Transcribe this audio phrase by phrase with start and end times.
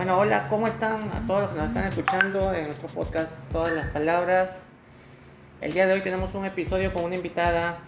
[0.00, 3.74] Bueno, hola, ¿cómo están a todos los que nos están escuchando en nuestro podcast Todas
[3.74, 4.66] las Palabras?
[5.60, 7.80] El día de hoy tenemos un episodio con una invitada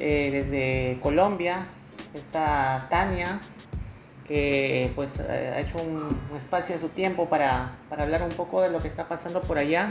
[0.00, 1.66] eh, desde Colombia,
[2.12, 3.38] está Tania,
[4.26, 8.30] que pues eh, ha hecho un, un espacio de su tiempo para, para hablar un
[8.30, 9.90] poco de lo que está pasando por allá.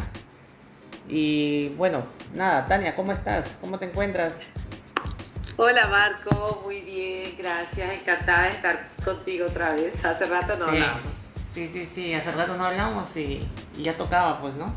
[1.08, 2.04] Y bueno,
[2.36, 3.58] nada, Tania, ¿cómo estás?
[3.62, 4.52] ¿Cómo te encuentras?
[5.56, 10.04] Hola Marco, muy bien, gracias, encantada de estar contigo otra vez.
[10.04, 11.21] Hace rato no sí, hablamos.
[11.54, 13.46] Sí, sí, sí, hace rato no hablamos y,
[13.78, 14.74] y ya tocaba, pues, ¿no?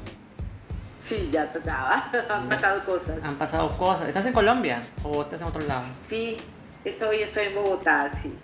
[0.98, 3.22] Sí, ya tocaba, han pasado cosas.
[3.22, 4.08] Han pasado cosas.
[4.08, 5.84] ¿Estás en Colombia o estás en otro lado?
[6.06, 6.36] Sí,
[6.84, 8.34] estoy, estoy en Bogotá, sí.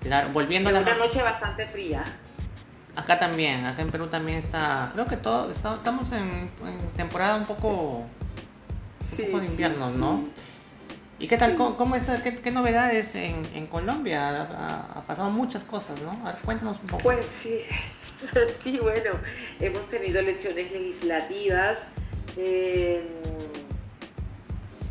[0.00, 0.80] Claro, volviendo a la...
[0.80, 2.04] Una noche bastante fría.
[2.94, 7.36] Acá también, acá en Perú también está, creo que todo, está- estamos en, en temporada
[7.36, 8.06] un poco, un
[9.14, 9.96] Sí, poco de sí, invierno, sí.
[9.98, 10.24] ¿no?
[11.18, 14.42] ¿Y qué tal, cómo, cómo está, qué, qué novedades en, en Colombia?
[14.94, 16.10] Ha, pasado muchas cosas, ¿no?
[16.26, 17.02] A ver, cuéntanos un poco.
[17.02, 17.60] Pues sí,
[18.62, 19.12] sí, bueno,
[19.58, 21.88] hemos tenido elecciones legislativas
[22.36, 23.02] en,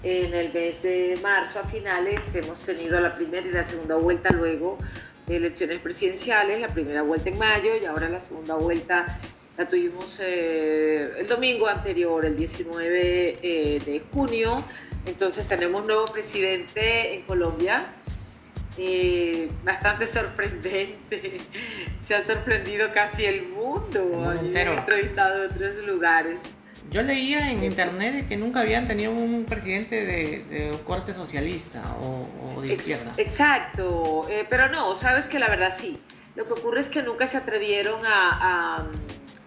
[0.02, 4.32] en el mes de marzo a finales, hemos tenido la primera y la segunda vuelta
[4.32, 4.80] luego
[5.28, 9.20] de elecciones presidenciales, la primera vuelta en mayo y ahora la segunda vuelta
[9.58, 14.64] la tuvimos eh, el domingo anterior, el 19 eh, de junio,
[15.06, 17.88] entonces tenemos nuevo presidente en Colombia.
[18.78, 21.40] Eh, bastante sorprendente.
[22.02, 24.34] Se ha sorprendido casi el mundo.
[24.34, 26.40] entrevistado en otros lugares.
[26.92, 31.82] Yo leía en internet que nunca habían tenido un presidente de, de un corte socialista
[32.00, 33.14] o, o de izquierda.
[33.18, 36.00] Exacto, eh, pero no, sabes que la verdad sí.
[36.36, 38.86] Lo que ocurre es que nunca se atrevieron a, a,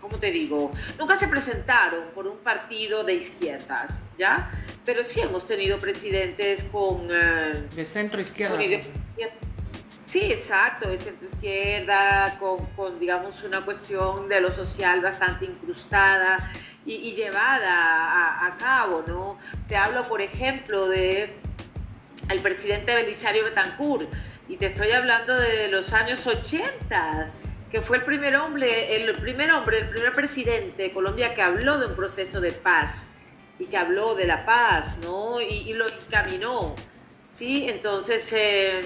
[0.09, 0.70] ¿cómo te digo?
[0.98, 4.50] Nunca se presentaron por un partido de izquierdas, ¿ya?
[4.84, 7.09] Pero sí hemos tenido presidentes con...
[7.11, 8.55] eh, De centro izquierda.
[8.56, 8.84] Con ide-
[10.06, 16.38] Sí, exacto, de centro izquierda, con, con, digamos una cuestión de lo social bastante incrustada
[16.87, 19.38] y, y llevada a, a cabo, ¿no?
[19.69, 21.34] Te hablo, por ejemplo, de
[22.31, 24.09] el presidente Belisario Betancourt
[24.49, 27.31] y te estoy hablando de los años 80,
[27.71, 31.79] que fue el primer hombre, el primer hombre, el primer presidente de Colombia que habló
[31.79, 33.12] de un proceso de paz
[33.59, 35.41] y que habló de la paz, ¿no?
[35.41, 36.75] Y, lo encaminó.
[37.34, 37.69] ¿sí?
[37.69, 38.81] Entonces, eh,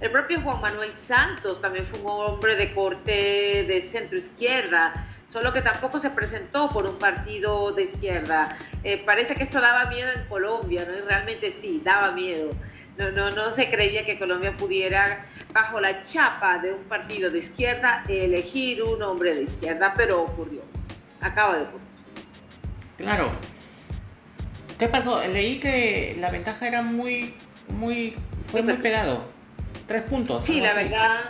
[0.00, 5.52] el propio Juan Manuel Santos también fue un hombre de corte de centro izquierda, solo
[5.52, 8.56] que tampoco se presentó por un partido de izquierda.
[8.84, 10.96] Eh, parece que esto daba miedo en Colombia, ¿no?
[10.96, 12.50] Y realmente sí, daba miedo.
[12.98, 15.20] No, no, no se creía que Colombia pudiera,
[15.52, 20.62] bajo la chapa de un partido de izquierda, elegir un hombre de izquierda, pero ocurrió.
[21.20, 21.86] Acaba de ocurrir.
[22.96, 23.30] Claro.
[24.80, 25.24] ¿Qué pasó?
[25.28, 27.34] Leí que la ventaja era muy,
[27.68, 28.16] muy,
[28.48, 29.24] fue muy pegado.
[29.86, 30.44] Tres puntos.
[30.44, 30.88] Sí, la así.
[30.88, 31.20] verdad.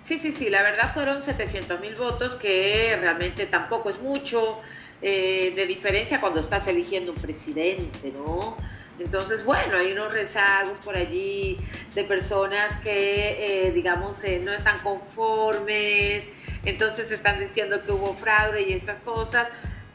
[0.00, 4.60] Sí, sí, sí, la verdad fueron 700 mil votos, que realmente tampoco es mucho
[5.02, 8.56] eh, de diferencia cuando estás eligiendo un presidente, ¿no?
[8.98, 11.58] Entonces, bueno, hay unos rezagos por allí
[11.94, 16.26] de personas que, eh, digamos, eh, no están conformes,
[16.64, 19.48] entonces están diciendo que hubo fraude y estas cosas,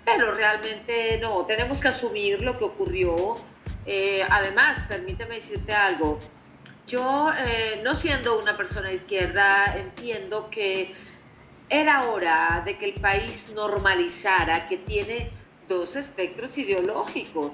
[0.05, 3.37] pero realmente no, tenemos que asumir lo que ocurrió.
[3.85, 6.19] Eh, además, permíteme decirte algo,
[6.87, 7.31] yo,
[7.83, 10.93] no siendo una persona de izquierda, entiendo que
[11.69, 15.29] era hora de que el país normalizara que tiene
[15.69, 17.51] dos espectros ideológicos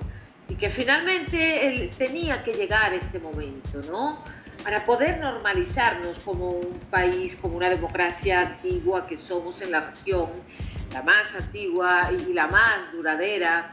[0.50, 4.24] y que finalmente él tenía que llegar este momento, ¿no?
[4.63, 10.30] Para poder normalizarnos como un país, como una democracia antigua que somos en la región,
[10.94, 13.72] la más antigua y la más duradera.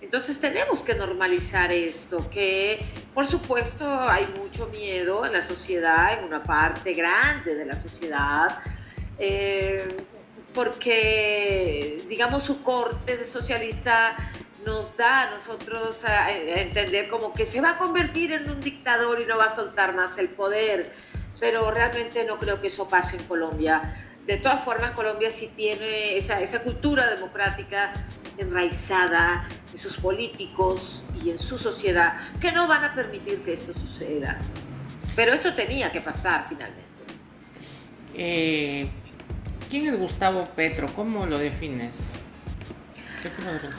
[0.00, 2.80] Entonces tenemos que normalizar esto, que
[3.12, 8.62] por supuesto hay mucho miedo en la sociedad, en una parte grande de la sociedad,
[9.18, 9.86] eh,
[10.54, 14.16] porque digamos su corte socialista
[14.64, 16.04] nos da a nosotros
[16.36, 19.94] entender como que se va a convertir en un dictador y no va a soltar
[19.94, 20.92] más el poder,
[21.38, 23.96] pero realmente no creo que eso pase en Colombia.
[24.26, 27.92] De todas formas, Colombia sí tiene esa, esa cultura democrática
[28.36, 33.72] enraizada en sus políticos y en su sociedad, que no van a permitir que esto
[33.72, 34.38] suceda.
[35.16, 36.84] Pero esto tenía que pasar finalmente.
[38.14, 38.88] Eh,
[39.68, 40.88] ¿Quién es Gustavo Petro?
[40.94, 42.19] ¿Cómo lo defines?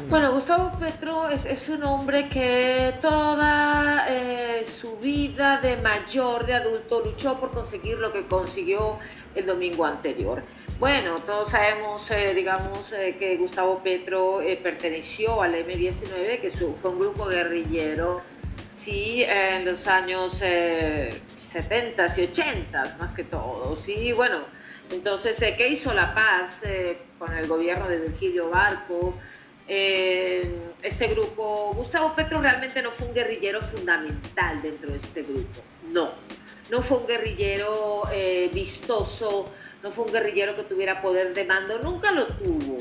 [0.10, 6.54] Bueno, Gustavo Petro es, es un hombre que toda eh, su vida de mayor, de
[6.54, 9.00] adulto, luchó por conseguir lo que consiguió
[9.36, 10.44] el domingo anterior.
[10.80, 16.74] Bueno, todos sabemos, eh, digamos, eh, que Gustavo Petro eh, perteneció al M-19, que su-
[16.76, 18.22] fue un grupo guerrillero,
[18.76, 24.40] sí, en los años eh, 70 y 80 más que todo, sí, bueno,
[24.92, 26.64] Entonces, ¿qué hizo La Paz
[27.18, 29.16] con el gobierno de Virgilio Barco?
[29.68, 36.12] este grupo, Gustavo Petro realmente no fue un guerrillero fundamental dentro de este grupo, no.
[36.70, 38.04] No fue un guerrillero
[38.52, 39.46] vistoso,
[39.82, 42.80] no fue un guerrillero que tuviera poder de mando, nunca lo tuvo.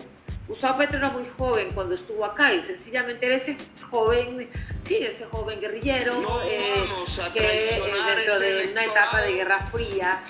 [0.51, 3.57] Gustavo Petro era muy joven cuando estuvo acá y sencillamente era ese
[3.89, 4.51] joven,
[4.85, 6.13] sí, ese joven guerrillero
[6.45, 6.85] eh,
[7.33, 7.81] que eh,
[8.17, 10.25] dentro de una etapa de guerra fría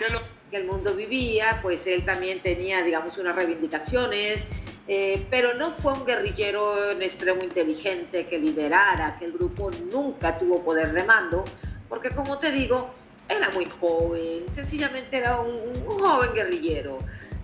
[0.50, 4.46] que el mundo vivía, pues él también tenía, digamos, unas reivindicaciones,
[4.88, 10.38] eh, pero no fue un guerrillero en extremo inteligente que liderara, que el grupo nunca
[10.38, 11.44] tuvo poder de mando,
[11.88, 12.90] porque como te digo,
[13.28, 16.98] era muy joven, sencillamente era un joven guerrillero.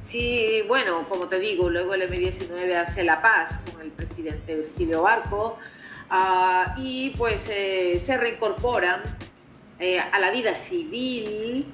[0.06, 5.02] Sí, bueno, como te digo, luego el M19 hace la paz con el presidente Virgilio
[5.02, 5.58] Barco
[6.10, 9.02] ah, y pues eh, se reincorporan
[9.80, 11.66] eh, a la vida civil,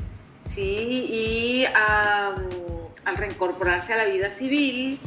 [0.55, 1.07] ¿sí?
[1.11, 4.99] Y al reincorporarse a la vida civil,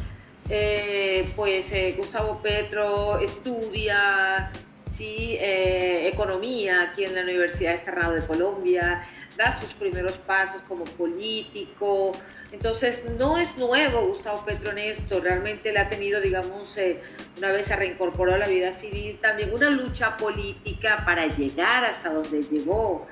[0.50, 4.52] eh, pues Gustavo Petro estudia
[4.92, 5.38] ¿sí?
[5.40, 9.04] economía aquí en la Universidad Externado de Colombia,
[9.38, 12.14] da sus primeros pasos como político,
[12.56, 17.02] entonces, no es nuevo Gustavo Petro en esto, realmente él ha tenido, digamos, eh,
[17.38, 22.14] una vez se reincorporó a la vida civil, también una lucha política para llegar hasta
[22.14, 23.08] donde llegó.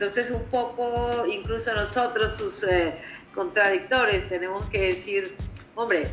[0.00, 2.94] Entonces, un poco, incluso nosotros, sus eh,
[3.34, 5.36] contradictores, tenemos que decir,
[5.74, 6.06] hombre,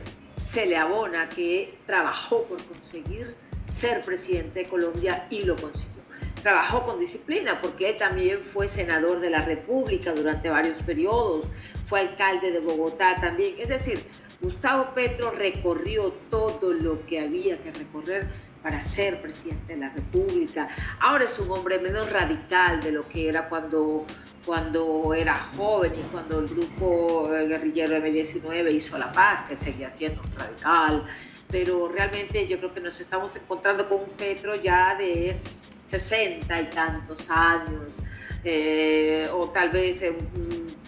[0.52, 3.34] se le abona que trabajó por conseguir
[3.72, 6.04] ser presidente de Colombia y lo consiguió.
[6.44, 11.46] Trabajó con disciplina porque él también fue senador de la República durante varios periodos,
[11.86, 13.56] fue alcalde de Bogotá también.
[13.58, 14.04] Es decir,
[14.42, 18.28] Gustavo Petro recorrió todo lo que había que recorrer
[18.68, 20.68] para ser presidente de la República.
[21.00, 24.06] Ahora es un hombre menos radical de lo que era cuando,
[24.46, 30.22] cuando era joven y cuando el grupo guerrillero M19 hizo la paz, que seguía siendo
[30.36, 31.06] radical.
[31.50, 35.38] Pero realmente yo creo que nos estamos encontrando con un Petro ya de
[35.86, 38.04] 60 y tantos años,
[38.44, 40.04] eh, o tal vez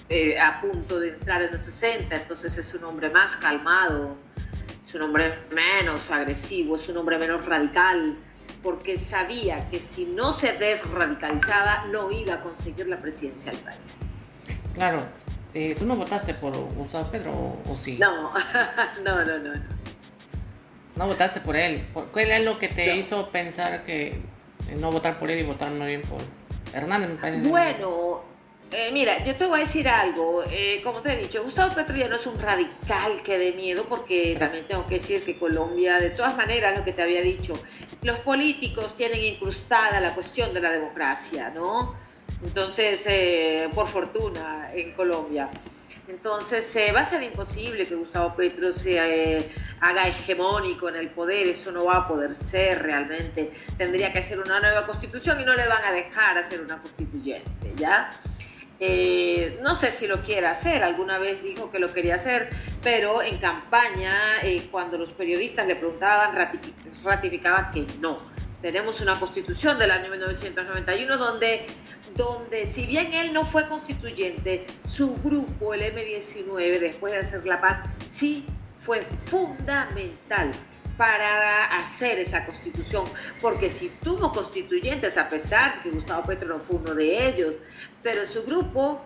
[0.09, 4.17] eh, a punto de entrar en los 60, entonces es un hombre más calmado,
[4.89, 8.15] es un hombre menos agresivo, es un hombre menos radical,
[8.63, 13.77] porque sabía que si no se desradicalizaba no iba a conseguir la presidencia del país.
[14.73, 15.03] Claro,
[15.53, 17.97] eh, ¿tú no votaste por Gustavo Pedro o, sí?
[17.99, 18.33] No,
[19.03, 19.53] no, no, no,
[20.95, 21.05] no.
[21.07, 21.85] votaste por él.
[21.93, 24.19] ¿Cuál es lo que te hizo pensar que
[24.79, 26.21] no votar por él y votar más bien por
[26.73, 27.09] Hernández?
[27.09, 28.23] Me parece bueno,
[28.71, 30.43] eh, mira, yo te voy a decir algo.
[30.51, 33.85] Eh, como te he dicho, Gustavo Petro ya no es un radical que dé miedo,
[33.89, 37.53] porque también tengo que decir que Colombia, de todas maneras, lo que te había dicho,
[38.03, 41.95] los políticos tienen incrustada la cuestión de la democracia, ¿no?
[42.43, 45.47] Entonces, eh, por fortuna, en Colombia.
[46.07, 48.99] Entonces, va a ser imposible que Gustavo Petro se
[49.79, 53.51] haga hegemónico en el poder, eso no va a poder ser realmente.
[53.77, 57.73] Tendría que hacer una nueva constitución y no le van a dejar hacer una constituyente,
[57.75, 58.09] ¿ya?
[58.81, 62.49] Eh, no sé si lo quiere hacer, alguna vez dijo que lo quería hacer,
[62.81, 66.33] pero en campaña, eh, cuando los periodistas le preguntaban,
[67.03, 68.17] ratificaba que no.
[68.61, 71.65] Tenemos una constitución del año 1991 donde,
[72.15, 77.59] donde, si bien él no fue constituyente, su grupo, el M19, después de hacer la
[77.59, 78.45] paz, sí
[78.81, 80.51] fue fundamental
[80.99, 83.05] para hacer esa constitución,
[83.41, 87.55] porque si tuvo constituyentes, a pesar de que Gustavo Petro no fue uno de ellos,
[88.03, 89.01] pero su grupo,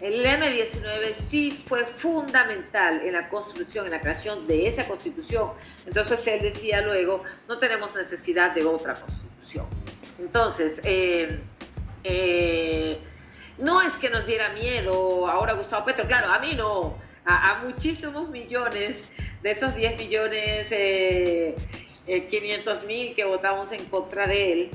[0.00, 5.50] el M19, sí fue fundamental en la construcción, en la creación de esa constitución.
[5.84, 9.66] Entonces él decía luego, no tenemos necesidad de otra constitución.
[10.18, 11.38] Entonces, eh,
[12.02, 12.98] eh,
[13.58, 18.30] no es que nos diera miedo ahora Gustavo Petro, claro, a mí no, a muchísimos
[18.30, 19.04] millones
[19.42, 21.54] de esos 10 millones eh,
[22.06, 24.70] 500 eh, mil que votamos en contra de él,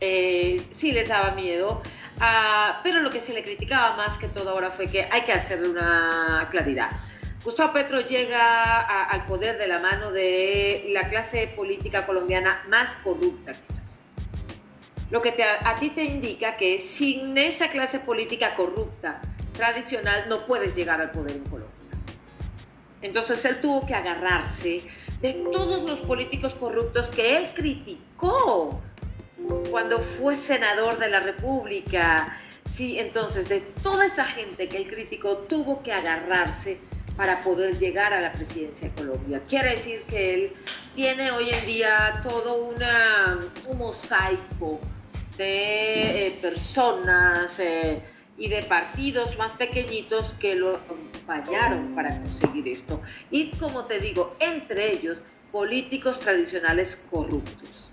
[0.00, 1.82] eh, sí les daba miedo.
[2.20, 5.32] Ah, pero lo que se le criticaba más que todo ahora fue que hay que
[5.32, 6.90] hacerle una claridad.
[7.44, 13.52] Gustavo Petro llega al poder de la mano de la clase política colombiana más corrupta
[13.52, 14.00] quizás.
[15.10, 19.20] Lo que a ti te indica que sin esa clase política corrupta
[19.52, 21.83] tradicional no puedes llegar al poder en Colombia.
[23.04, 24.82] Entonces él tuvo que agarrarse
[25.20, 28.80] de todos los políticos corruptos que él criticó
[29.70, 32.40] cuando fue senador de la República.
[32.72, 36.78] Sí, entonces de toda esa gente que él criticó tuvo que agarrarse
[37.14, 39.42] para poder llegar a la presidencia de Colombia.
[39.46, 40.52] Quiere decir que él
[40.94, 42.74] tiene hoy en día todo
[43.68, 44.80] un mosaico
[45.36, 48.00] de eh, personas eh,
[48.38, 50.80] y de partidos más pequeñitos que lo
[51.26, 53.00] acompañaron para conseguir esto.
[53.30, 55.18] Y como te digo, entre ellos,
[55.50, 57.90] políticos tradicionales corruptos.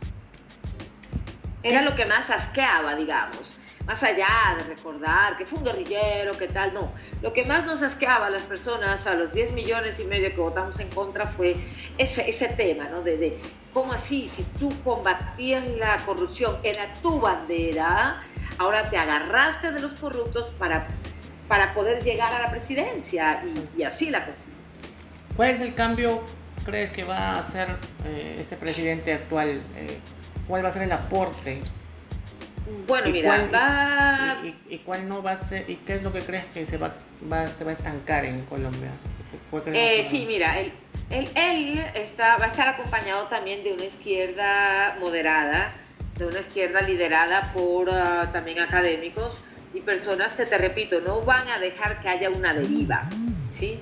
[1.64, 6.48] Era lo que más asqueaba, digamos más allá de recordar que fue un guerrillero, que
[6.48, 6.92] tal, no.
[7.22, 10.40] Lo que más nos asqueaba a las personas, a los 10 millones y medio que
[10.40, 11.56] votamos en contra, fue
[11.98, 13.02] ese, ese tema, ¿no?
[13.02, 13.40] De, de
[13.74, 18.22] cómo así, si tú combatías la corrupción, era tu bandera,
[18.58, 20.88] ahora te agarraste de los corruptos para,
[21.52, 23.44] para poder llegar a la presidencia
[23.78, 24.46] y, así la cosa.
[25.36, 26.24] ¿Cuál es el cambio,
[26.64, 27.68] crees que va a hacer
[28.06, 29.62] eh, este presidente actual?
[29.76, 30.00] Eh,
[30.48, 31.62] ¿Cuál va a ser el aporte
[32.88, 34.42] bueno, mira, va...
[34.70, 36.94] Y, cuál no va a ser, y qué es lo que crees que se va,
[37.54, 38.92] se va a estancar en Colombia?
[39.74, 40.72] Eh, sí, mira, él,
[41.10, 45.74] él, está, va a estar acompañado también de una izquierda moderada,
[46.18, 49.42] de una izquierda liderada por ah, también académicos
[49.74, 53.10] y personas que, te repito, no van a dejar que haya una deriva,
[53.50, 53.80] ¿sí?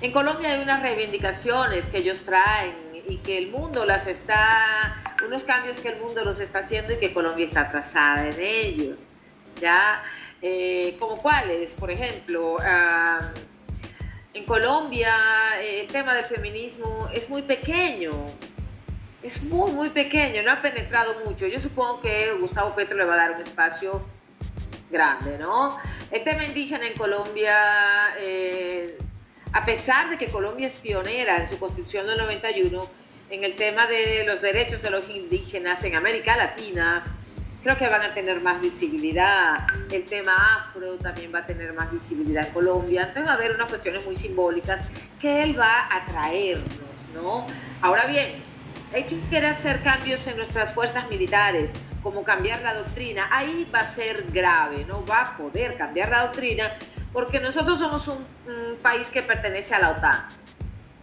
[0.00, 2.74] En Colombia hay unas reivindicaciones que ellos traen
[3.08, 6.96] y que el mundo las está, unos cambios que el mundo los está haciendo y
[6.96, 9.08] que Colombia está atrasada en ellos.
[9.60, 10.02] ¿Ya?
[10.42, 12.58] Eh, como cuáles, por ejemplo,
[14.34, 15.14] en Colombia
[15.60, 18.12] eh, el tema del feminismo es muy pequeño,
[19.22, 21.46] es muy, muy pequeño, no ha penetrado mucho.
[21.46, 24.04] Yo supongo que Gustavo Petro le va a dar un espacio
[24.90, 25.78] grande, ¿no?
[26.10, 28.98] El tema indígena en Colombia eh,
[29.56, 32.90] a pesar de que Colombia es pionera en su constitución del 91
[33.30, 37.02] en el tema de los derechos de los indígenas en América Latina,
[37.62, 39.66] creo que van a tener más visibilidad.
[39.90, 43.02] El tema afro también va a tener más visibilidad en Colombia.
[43.02, 44.82] Entonces va a haber unas cuestiones muy simbólicas
[45.18, 47.46] que él va a traernos, ¿no?
[47.80, 48.42] Ahora bien,
[48.92, 51.72] hay que quiere hacer cambios en nuestras fuerzas militares,
[52.06, 53.26] como cambiar la doctrina.
[53.32, 56.76] Ahí va a ser grave, no va a poder cambiar la doctrina
[57.12, 58.24] porque nosotros somos un,
[58.80, 60.28] país que pertenece a la OTAN.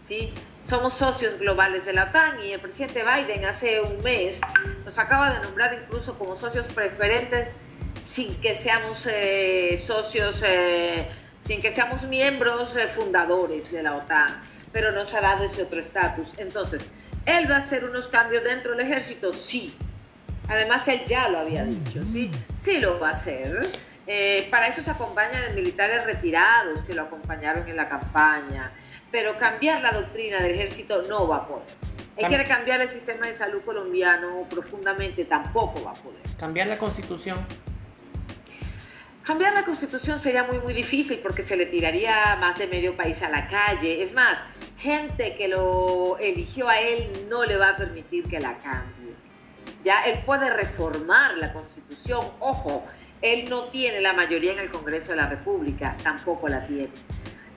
[0.08, 0.34] ¿sí?
[0.64, 4.40] Somos socios globales de la OTAN y el presidente Biden hace un mes
[4.86, 7.58] nos acaba de nombrar incluso como socios preferentes
[8.02, 11.06] sin que seamos eh, socios, eh,
[11.46, 14.42] sin que seamos miembros eh, fundadores de la OTAN,
[14.72, 16.32] pero nos ha dado ese otro estatus.
[16.38, 16.88] Entonces,
[17.26, 19.34] ¿él va a hacer unos cambios dentro del ejército?
[19.34, 19.76] Sí.
[20.48, 22.30] Además, él ya lo había dicho, ¿sí?
[22.60, 23.70] Sí lo va a hacer.
[24.06, 28.74] Eh, para eso se acompañan militares retirados que lo acompañaron en la campaña,
[29.12, 31.68] pero cambiar la doctrina del ejército no va a poder.
[32.18, 36.22] Él quiere cambiar el sistema de salud colombiano profundamente, tampoco va a poder.
[36.38, 37.40] Cambiar la constitución.
[39.24, 43.22] Cambiar la constitución sería muy, muy difícil porque se le tiraría más de medio país
[43.24, 44.04] a la calle.
[44.04, 44.38] Es más,
[44.78, 49.14] gente que lo eligió a él no le va a permitir que la cambie.
[49.84, 52.26] Ya él puede reformar la constitución.
[52.40, 52.84] Ojo,
[53.22, 56.90] él no tiene la mayoría en el Congreso de la República, tampoco la tiene.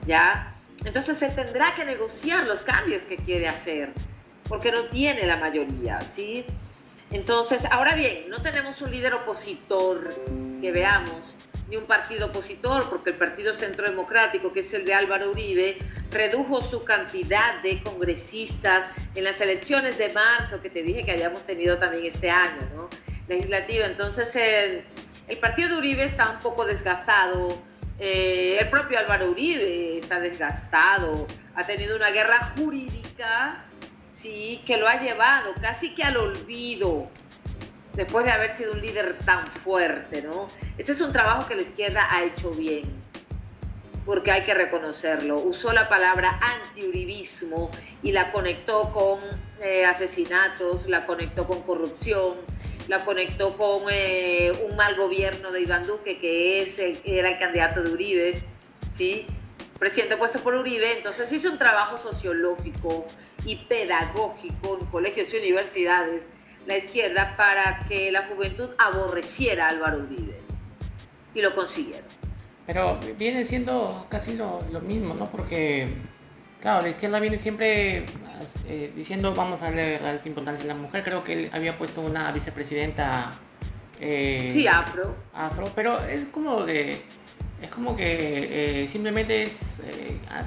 [0.05, 0.53] ¿Ya?
[0.85, 3.91] Entonces él tendrá que negociar los cambios que quiere hacer,
[4.47, 6.45] porque no tiene la mayoría, ¿sí?
[7.11, 10.13] Entonces, ahora bien, no tenemos un líder opositor
[10.61, 11.35] que veamos,
[11.69, 15.77] ni un partido opositor, porque el Partido Centro Democrático, que es el de Álvaro Uribe,
[16.11, 21.43] redujo su cantidad de congresistas en las elecciones de marzo, que te dije que habíamos
[21.43, 22.89] tenido también este año, ¿no?
[23.27, 23.85] Legislativa.
[23.85, 24.83] Entonces, el,
[25.27, 27.61] el partido de Uribe está un poco desgastado.
[27.99, 31.27] Eh, el propio Álvaro Uribe está desgastado.
[31.55, 33.65] Ha tenido una guerra jurídica,
[34.13, 37.09] sí, que lo ha llevado casi que al olvido
[37.97, 40.47] después de haber sido un líder tan fuerte, ¿no?
[40.77, 42.83] Ese es un trabajo que la izquierda ha hecho bien,
[44.05, 45.39] porque hay que reconocerlo.
[45.39, 47.71] Usó la palabra antiuribismo
[48.03, 49.19] y la conectó con
[49.59, 52.35] eh, asesinatos, la conectó con corrupción,
[52.87, 57.81] la conectó con eh, un mal gobierno de Iván Duque, que es era el candidato
[57.81, 58.41] de Uribe,
[58.93, 59.25] ¿sí?
[59.79, 63.05] presidente puesto por Uribe, entonces hizo un trabajo sociológico
[63.45, 66.27] y pedagógico en colegios y universidades,
[66.67, 70.37] la izquierda, para que la juventud aborreciera a Álvaro Uribe.
[71.33, 72.05] Y lo consiguieron.
[72.65, 75.29] Pero viene siendo casi lo, lo mismo, ¿no?
[75.29, 75.87] Porque
[76.61, 78.05] Claro, la izquierda viene siempre
[78.65, 81.03] eh, diciendo vamos a darle la importancia a la mujer.
[81.03, 83.31] Creo que él había puesto una vicepresidenta.
[83.99, 85.15] Eh, sí, afro.
[85.33, 87.01] Afro, pero es como que.
[87.61, 89.81] Es como que eh, simplemente es.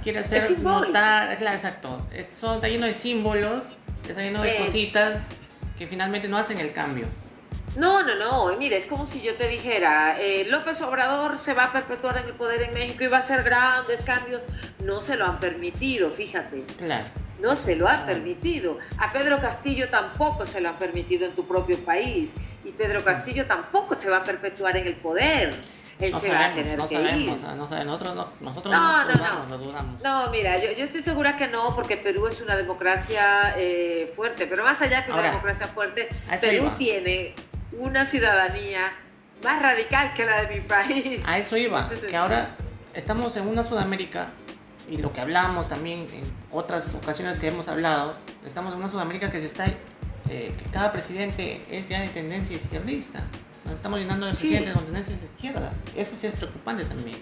[0.03, 1.39] quiere hacer notar.
[1.39, 2.07] Claro, exacto.
[2.13, 3.77] está lleno de símbolos,
[4.09, 5.29] está lleno de cositas
[5.81, 7.07] que finalmente no hacen el cambio.
[7.75, 8.55] No, no, no.
[8.59, 12.27] Mire, es como si yo te dijera, eh, López Obrador se va a perpetuar en
[12.27, 14.43] el poder en México y va a hacer grandes cambios.
[14.85, 16.65] No se lo han permitido, fíjate.
[16.77, 17.07] Claro.
[17.41, 18.77] No se lo han permitido.
[18.99, 22.35] A Pedro Castillo tampoco se lo han permitido en tu propio país.
[22.63, 25.55] Y Pedro Castillo tampoco se va a perpetuar en el poder.
[26.01, 27.49] Él no se va a tener no que sabemos, ir.
[27.57, 27.87] no sabemos.
[27.87, 29.59] Nosotros no, nosotros No, no, no, dudamos, no.
[29.59, 30.01] no dudamos.
[30.03, 34.47] No, mira, yo, yo estoy segura que no, porque Perú es una democracia eh, fuerte,
[34.47, 36.09] pero más allá que una Ahora, democracia fuerte,
[36.41, 36.77] Perú iba.
[36.77, 37.35] tiene
[37.73, 38.93] una ciudadanía
[39.45, 41.23] más radical que la de mi país.
[41.27, 42.57] A eso iba, Entonces, que ahora
[42.95, 44.31] estamos en una Sudamérica
[44.89, 49.31] y lo que hablamos también en otras ocasiones que hemos hablado, estamos en una Sudamérica
[49.31, 53.23] que se está, eh, que cada presidente es ya de tendencia izquierdista.
[53.71, 54.39] Nos estamos llenando de Sí.
[54.49, 55.73] presidentes con tendencia de izquierda.
[55.95, 57.19] Eso sí es preocupante también.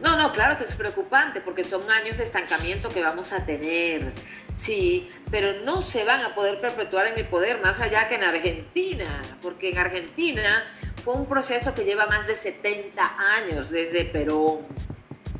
[0.00, 4.12] No, no, claro que es preocupante porque son años de estancamiento que vamos a tener,
[4.56, 8.22] sí, pero no se van a poder perpetuar en el poder más allá que en
[8.22, 10.64] Argentina, porque en Argentina
[11.04, 14.60] fue un proceso que lleva más de 70 años desde Perón,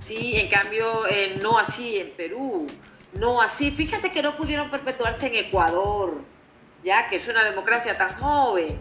[0.00, 2.66] sí, en cambio eh, no así en Perú,
[3.14, 6.20] no así, fíjate que no pudieron perpetuarse en Ecuador,
[6.85, 8.76] ya que es una democracia tan joven,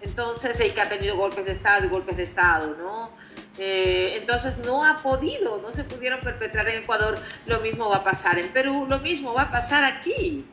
[0.00, 3.10] entonces, y que ha tenido golpes de Estado y golpes de Estado, ¿no?
[3.58, 8.04] Eh, entonces no ha podido, no se pudieron perpetrar en Ecuador, lo mismo va a
[8.04, 10.44] pasar en Perú, lo mismo va a pasar aquí,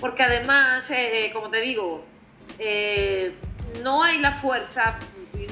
[0.00, 2.04] porque además, eh, como te digo,
[2.58, 3.34] eh,
[3.82, 4.98] no hay la fuerza,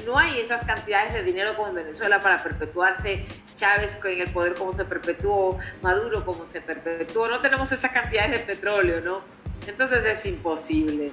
[0.05, 3.25] no hay esas cantidades de dinero como en Venezuela para perpetuarse
[3.55, 8.31] Chávez en el poder como se perpetuó, Maduro como se perpetuó, no tenemos esas cantidades
[8.31, 9.21] de petróleo, ¿no?
[9.67, 11.11] Entonces es imposible.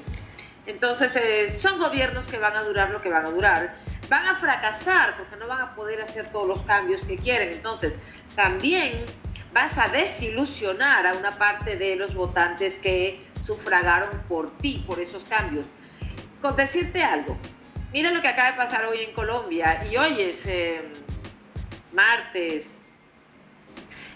[0.66, 3.75] Entonces eh, son gobiernos que van a durar lo que van a durar,
[4.09, 7.52] van a fracasar porque no van a poder hacer todos los cambios que quieren.
[7.52, 7.97] Entonces
[8.37, 9.04] también
[9.52, 15.25] vas a desilusionar a una parte de los votantes que sufragaron por ti, por esos
[15.25, 15.66] cambios.
[16.40, 17.37] Con decirte algo,
[17.92, 20.83] mira lo que acaba de pasar hoy en Colombia y hoy es eh,
[21.92, 22.71] martes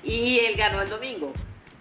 [0.02, 1.32] y él ganó el domingo.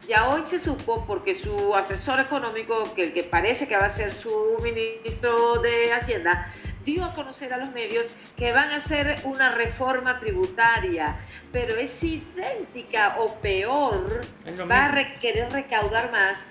[0.08, 3.90] Ya hoy se supo porque su asesor económico, que el que parece que va a
[3.90, 8.06] ser su ministro de Hacienda, dio a conocer a los medios
[8.38, 11.16] que van a hacer una reforma tributaria,
[11.52, 14.22] pero es idéntica o peor,
[14.70, 16.44] va a querer recaudar más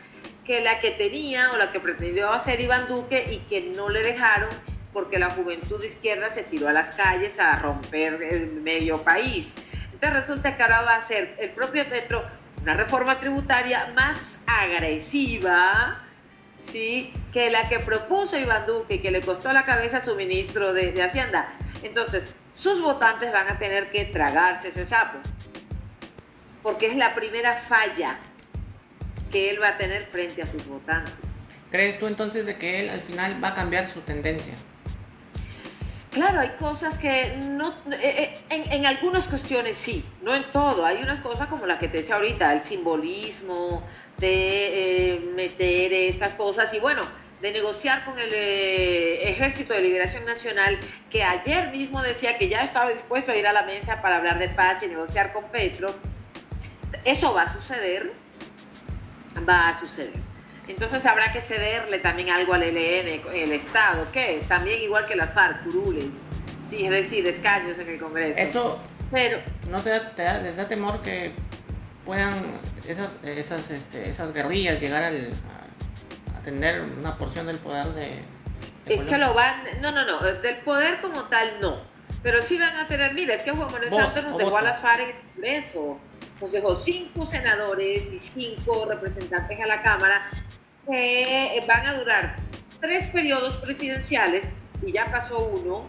[0.44, 4.02] que la que tenía o la que pretendió hacer Iván Duque y que no le
[4.02, 4.50] dejaron
[4.92, 9.54] porque la juventud de izquierda se tiró a las calles a romper el medio país.
[9.92, 12.24] Entonces resulta que ahora va a ser el propio Petro
[12.64, 16.00] una reforma tributaria más agresiva,
[16.62, 17.12] ¿sí?
[17.30, 20.72] Que la que propuso Iván Duque y que le costó la cabeza a su ministro
[20.72, 21.46] de, de Hacienda.
[21.82, 25.18] Entonces, sus votantes van a tener que tragarse ese sapo,
[26.62, 28.16] porque es la primera falla
[29.30, 31.12] que él va a tener frente a sus votantes.
[31.70, 34.54] ¿Crees tú entonces de que él al final va a cambiar su tendencia?
[36.14, 40.86] Claro, hay cosas que no, eh, eh, en, algunas cuestiones sí, no en todo.
[40.86, 43.82] Hay unas cosas como la que te decía ahorita, el simbolismo
[44.18, 47.02] de eh, meter estas cosas y bueno,
[47.40, 50.78] de negociar con el Ejército de Liberación Nacional,
[51.10, 54.38] que ayer mismo decía que ya estaba dispuesto a ir a la mesa para hablar
[54.38, 55.92] de paz y negociar con Petro.
[57.04, 58.12] Eso va a suceder,
[59.48, 60.23] va a suceder.
[60.66, 65.32] Entonces habrá que cederle también algo al ELN, el Estado, que también igual que las
[65.34, 66.22] FARC, curules,
[66.68, 68.40] sí, es decir, escaños en el Congreso.
[68.40, 68.78] Eso
[69.10, 69.38] Pero
[69.70, 71.32] no te da, te da- les da temor que
[72.04, 75.32] puedan esas, esas, este, esas guerrillas llegar al,
[76.34, 78.22] a, a tener una porción del poder de,
[78.86, 81.80] de es que lo van, no, no, no, del poder como tal no,
[82.22, 84.78] pero sí van a tener, mira, es que Juan Manuel Santos nos dejó a las
[84.80, 85.98] FARC en el Congreso,
[86.40, 90.26] nos dejó cinco senadores y cinco representantes a la Cámara
[90.86, 92.36] que eh, van a durar
[92.80, 94.46] tres periodos presidenciales
[94.82, 95.86] y ya pasó uno,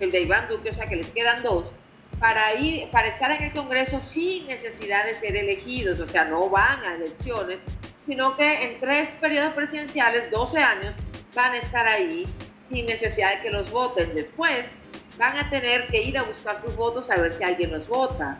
[0.00, 1.70] el de Iván Duque, o sea que les quedan dos,
[2.18, 6.48] para ir, para estar en el Congreso sin necesidad de ser elegidos, o sea, no
[6.50, 7.58] van a elecciones,
[8.04, 10.94] sino que en tres periodos presidenciales, 12 años,
[11.34, 12.26] van a estar ahí
[12.70, 14.14] sin necesidad de que los voten.
[14.14, 14.70] Después
[15.18, 18.38] van a tener que ir a buscar sus votos a ver si alguien los vota,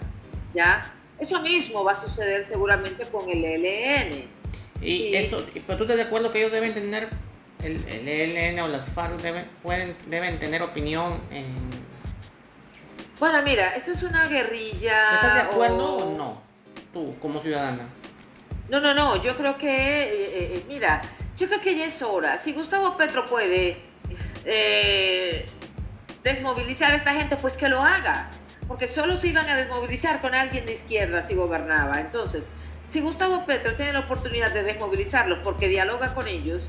[0.55, 0.93] ¿ya?
[1.21, 4.25] Eso mismo va a suceder seguramente con el ELN.
[4.81, 7.09] Y eso, pero tú estás de acuerdo que ellos deben tener,
[7.63, 11.47] el, el ELN o las FARC deben, pueden, deben tener opinión en...
[13.19, 15.15] Bueno, mira, esto es una guerrilla.
[15.15, 16.43] ¿Estás de acuerdo o- o no?
[16.93, 17.89] Tú, como ciudadana.
[18.71, 21.01] No, no, no, yo creo que, eh, eh, eh, mira,
[21.37, 22.39] yo creo que ya es hora.
[22.39, 23.79] Si Gustavo Petro puede
[24.45, 25.47] eh,
[26.23, 28.31] desmovilizar a esta gente, pues que lo haga.
[28.69, 32.01] Porque solo se iban a desmovilizar con alguien de izquierda si gobernaba.
[32.01, 32.45] Entonces,
[32.91, 36.63] si Gustavo Petro tiene la oportunidad de desmovilizarlos porque dialoga con ellos,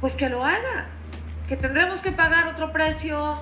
[0.00, 0.86] pues que lo haga.
[1.48, 3.34] Que tendremos que pagar otro precio,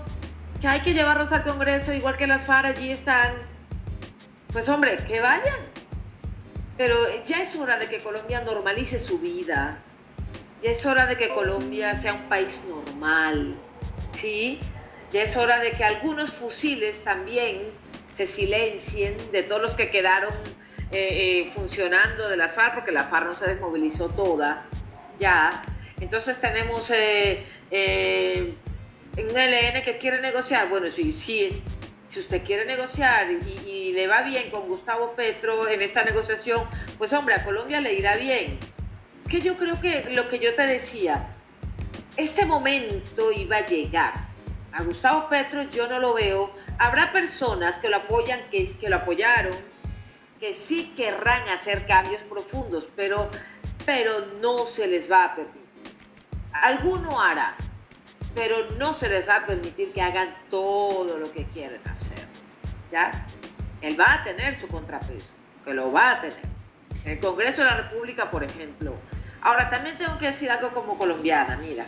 [0.61, 3.33] que hay que llevarlos al Congreso, igual que las FARC allí están.
[4.53, 5.57] Pues hombre, que vayan.
[6.77, 9.79] Pero ya es hora de que Colombia normalice su vida.
[10.63, 13.57] Ya es hora de que Colombia sea un país normal.
[14.13, 14.61] ¿Sí?
[15.13, 17.63] Ya es hora de que algunos fusiles también
[18.13, 20.33] se silencien de todos los que quedaron
[20.93, 24.67] eh, eh, funcionando de las FARC, porque la FARC no se desmovilizó toda
[25.19, 25.63] ya.
[26.01, 30.69] Entonces tenemos eh, un ELN que quiere negociar.
[30.69, 31.63] Bueno, si, si,
[32.07, 36.67] si usted quiere negociar y, y, le va bien con Gustavo Petro en esta negociación,
[36.99, 38.59] pues hombre, a Colombia le irá bien.
[39.21, 41.29] Es que yo creo que lo que yo te decía,
[42.17, 44.13] este momento iba a llegar.
[44.73, 46.51] A Gustavo Petro yo no lo veo.
[46.83, 49.55] Habrá personas que lo apoyan, que, que lo apoyaron,
[50.41, 53.31] que sí querrán hacer cambios profundos, pero,
[53.87, 55.63] pero no se les va a permitir.
[56.53, 57.55] Alguno hará,
[58.35, 62.27] pero no se les va a permitir que hagan todo lo que quieren hacer.
[62.91, 63.13] ¿Ya?
[63.81, 65.31] Él va a tener su contrapeso,
[65.65, 66.43] que lo va a tener.
[67.05, 68.97] El Congreso de la República, por ejemplo.
[69.41, 71.87] Ahora, también tengo que decir algo como colombiana, mira.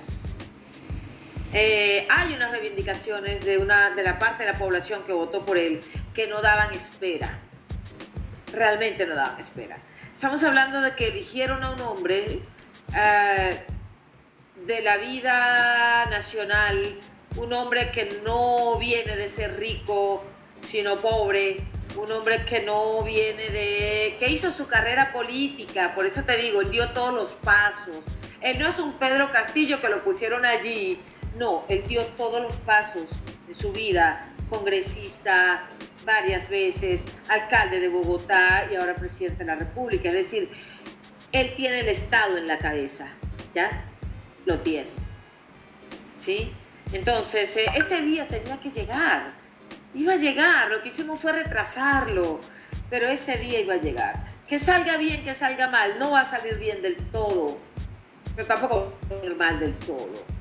[1.53, 5.57] Eh, hay unas reivindicaciones de, una, de la parte de la población que votó por
[5.57, 5.81] él
[6.15, 7.39] que no daban espera.
[8.53, 9.77] Realmente no daban espera.
[10.15, 12.41] Estamos hablando de que eligieron a un hombre
[12.97, 13.65] eh,
[14.65, 16.99] de la vida nacional,
[17.37, 20.25] un hombre que no viene de ser rico,
[20.71, 21.59] sino pobre,
[21.97, 26.61] un hombre que no viene de, que hizo su carrera política, por eso te digo,
[26.61, 27.99] él dio todos los pasos.
[28.41, 31.01] Él no es un Pedro Castillo que lo pusieron allí,
[31.39, 33.05] no, él dio todos los pasos
[33.47, 35.69] de su vida, congresista
[36.05, 40.09] varias veces, alcalde de Bogotá y ahora presidente de la República.
[40.09, 40.51] Es decir,
[41.33, 43.09] él tiene el Estado en la cabeza,
[43.55, 43.85] ¿ya?
[44.45, 44.91] Lo tiene.
[46.19, 46.53] ¿Sí?
[46.93, 49.45] Entonces, eh, este día tenía que llegar
[49.95, 52.41] Iba a llegar, lo que hicimos fue retrasarlo,
[52.91, 54.25] pero ese día iba a llegar.
[54.49, 57.59] Que salga bien, que salga mal, no va a salir bien del todo,
[58.35, 60.34] pero tampoco va a salir mal del todo.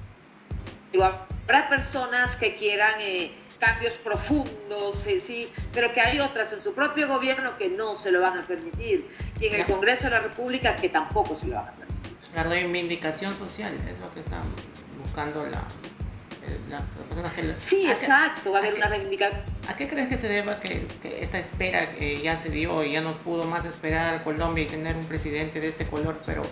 [0.93, 6.73] Digo, habrá personas que quieran eh, cambios profundos, sí, pero que hay otras en su
[6.73, 10.19] propio gobierno que no se lo van a permitir, y en el Congreso de la
[10.19, 12.13] República que tampoco se lo van a permitir.
[12.35, 14.43] La reivindicación social es lo que están
[15.03, 15.63] buscando la,
[17.55, 19.41] Sí, exacto, va a haber una reivindicación.
[19.67, 23.01] ¿A qué crees que se deba que, esta espera que ya se dio y ya
[23.01, 26.43] no pudo más esperar Colombia y tener un presidente de este color, pero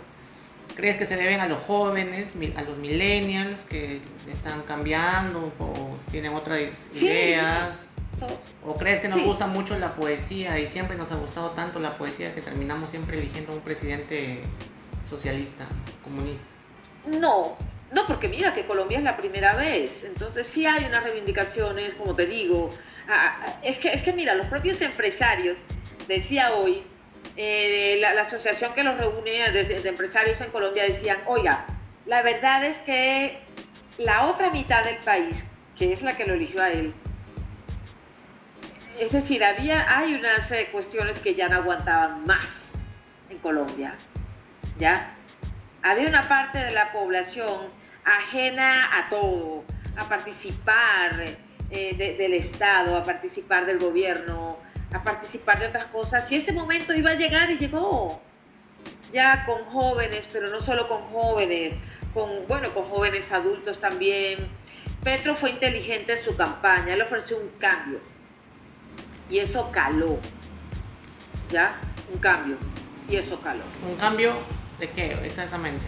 [0.82, 6.34] crees que se deben a los jóvenes, a los millennials que están cambiando o tienen
[6.34, 6.60] otras
[6.96, 7.88] ideas?
[8.66, 11.98] ¿O crees que nos gusta mucho la poesía y siempre nos ha gustado tanto la
[11.98, 14.42] poesía que terminamos siempre eligiendo un presidente
[15.08, 15.68] socialista,
[16.04, 16.46] comunista?
[17.06, 17.56] No,
[17.92, 22.16] no, porque mira que Colombia es la primera vez, entonces sí hay unas reivindicaciones, como
[22.16, 22.72] te digo.
[23.08, 25.58] Ah, ah, es, que, es que mira, los propios empresarios,
[26.08, 26.84] decía hoy,
[27.38, 31.66] eh, la, asociación que los reúne de, empresarios en Colombia decían, oiga,
[32.06, 33.40] la verdad es que
[33.98, 35.46] la otra mitad del país,
[35.78, 36.94] que es la que lo eligió a él,
[39.00, 42.72] es decir, había, hay unas eh, cuestiones que ya no aguantaban más
[43.30, 43.96] en Colombia,
[44.78, 45.16] ¿ya?
[45.84, 47.70] había una parte de la población
[48.06, 49.64] ajena a todo,
[49.98, 51.26] a participar
[51.70, 54.58] eh, del Estado, a participar del gobierno,
[54.94, 56.32] a participar de otras cosas.
[56.32, 58.22] Y ese momento iba a llegar y llegó.
[59.12, 61.76] Ya con jóvenes, pero no solo con jóvenes,
[62.14, 64.48] con, bueno, con jóvenes adultos también.
[65.04, 68.00] Petro fue inteligente en su campaña, le ofreció un cambio.
[69.30, 70.20] Y eso caló.
[71.50, 71.76] ¿Ya?
[72.14, 72.58] Un cambio.
[73.10, 73.64] Y eso caló.
[73.88, 74.34] Un cambio
[74.82, 75.86] ¿De qué exactamente?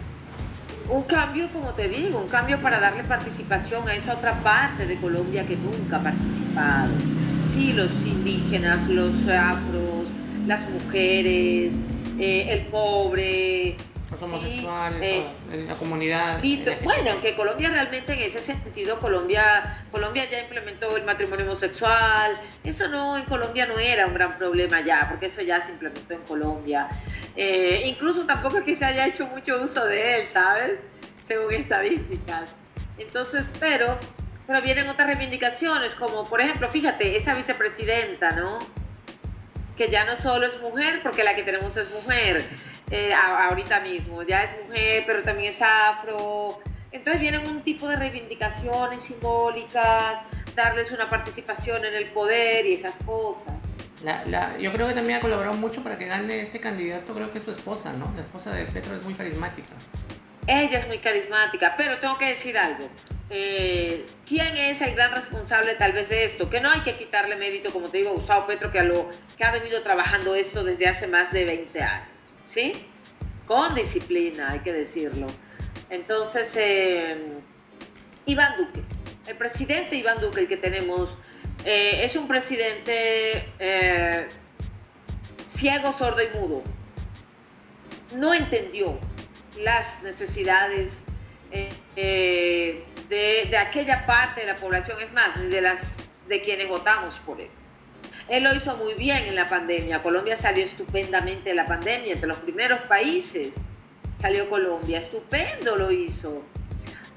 [0.88, 4.96] Un cambio, como te digo, un cambio para darle participación a esa otra parte de
[5.00, 6.92] Colombia que nunca ha participado.
[7.54, 10.08] Sí, los indígenas, los afros,
[10.44, 11.74] las mujeres,
[12.18, 13.76] eh, el pobre,
[14.10, 16.36] los homosexuales, eh, la comunidad.
[16.40, 22.32] Sí, bueno, que Colombia realmente en ese sentido, Colombia, Colombia ya implementó el matrimonio homosexual,
[22.64, 26.12] eso no, en Colombia no era un gran problema ya, porque eso ya se implementó
[26.12, 26.88] en Colombia.
[27.36, 30.80] Eh, incluso tampoco es que se haya hecho mucho uso de él, ¿sabes?
[31.24, 32.50] Según estadísticas.
[32.98, 33.96] Entonces, pero,
[34.46, 38.58] pero vienen otras reivindicaciones, como por ejemplo, fíjate, esa vicepresidenta, ¿no?
[39.76, 42.44] Que ya no solo es mujer, porque la que tenemos es mujer
[42.90, 44.22] eh, ahorita mismo.
[44.22, 46.60] Ya es mujer, pero también es afro.
[46.92, 50.20] Entonces vienen un tipo de reivindicaciones simbólicas,
[50.54, 53.54] darles una participación en el poder y esas cosas.
[54.60, 57.44] yo creo que también ha colaborado mucho para que gane este candidato, creo que es
[57.44, 58.12] su esposa, ¿no?
[58.14, 59.70] La esposa de Petro es muy carismática.
[60.46, 62.88] Ella es muy carismática, pero tengo que decir algo.
[63.36, 66.48] Eh, ¿Quién es el gran responsable tal vez de esto?
[66.48, 69.82] Que no hay que quitarle mérito, como te digo, a Gustavo Petro, que, ha venido
[69.82, 72.08] trabajando esto desde hace más de 20 años.
[72.44, 72.74] ¿sí?
[73.44, 75.26] Con disciplina, hay que decirlo.
[75.90, 77.16] Entonces, eh,
[78.26, 78.80] Iván Duque.
[79.26, 81.18] el presidente Iván Duque, el que tenemos,
[81.64, 83.48] eh, es un presidente
[85.48, 86.62] ciego, sordo y mudo.
[88.14, 88.96] No entendió
[89.58, 91.02] las necesidades
[91.96, 95.80] eh, de, aquella parte de la población, es más, de, las,
[96.28, 97.48] de quienes votamos por él.
[98.28, 100.02] Él lo hizo muy bien en la pandemia.
[100.02, 103.60] Colombia salió estupendamente de la pandemia, entre los primeros países
[104.16, 105.00] salió Colombia.
[105.00, 106.42] Estupendo lo hizo.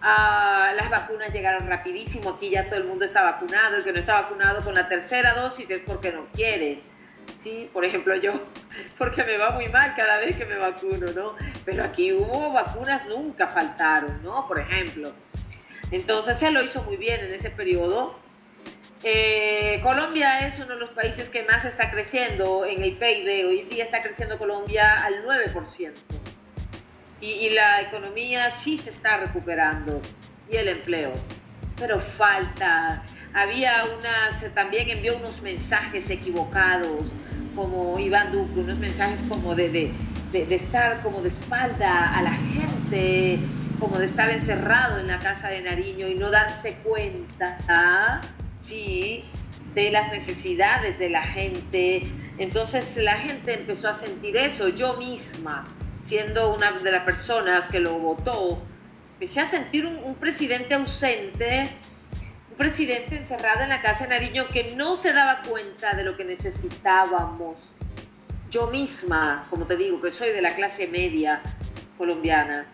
[0.02, 4.00] Ah, las vacunas llegaron rapidísimo, aquí ya todo el mundo está vacunado, el que no
[4.00, 6.82] está vacunado con la tercera dosis es porque no quiere.
[7.40, 8.34] Sí, por ejemplo yo,
[8.98, 11.36] porque me va muy mal cada vez que me vacuno, ¿no?
[11.66, 14.48] Pero aquí hubo vacunas, nunca faltaron, ¿no?
[14.48, 15.14] Por ejemplo.
[15.92, 18.18] Entonces se lo hizo muy bien en ese periodo.
[19.04, 23.48] Eh, Colombia es uno de los países que más está creciendo en el PIB.
[23.48, 25.94] Hoy en día está creciendo Colombia al 9%
[27.22, 30.02] y, la economía sí se está recuperando
[30.52, 31.14] y el empleo,
[31.78, 33.04] pero falta.
[33.34, 37.12] Había unas, también envió unos mensajes equivocados,
[37.56, 39.92] como Iván Duque, unos mensajes como de,
[40.32, 43.40] de, estar como de espalda a la gente,
[43.80, 48.22] como de estar encerrado en la casa de Nariño y no darse cuenta,
[48.60, 49.24] sí,
[49.74, 52.04] de las necesidades de la gente.
[52.38, 55.66] Entonces la gente empezó a sentir eso, yo misma
[56.08, 58.62] siendo una de las personas que lo votó,
[59.14, 61.70] empecé a sentir un, presidente ausente,
[62.50, 66.16] un presidente encerrado en la casa de Nariño que no se daba cuenta de lo
[66.16, 67.74] que necesitábamos.
[68.50, 71.42] Yo misma, como te digo, que soy de la clase media
[71.98, 72.68] colombiana,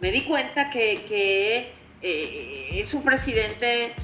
[0.00, 3.94] me di cuenta que, eh, es un presidente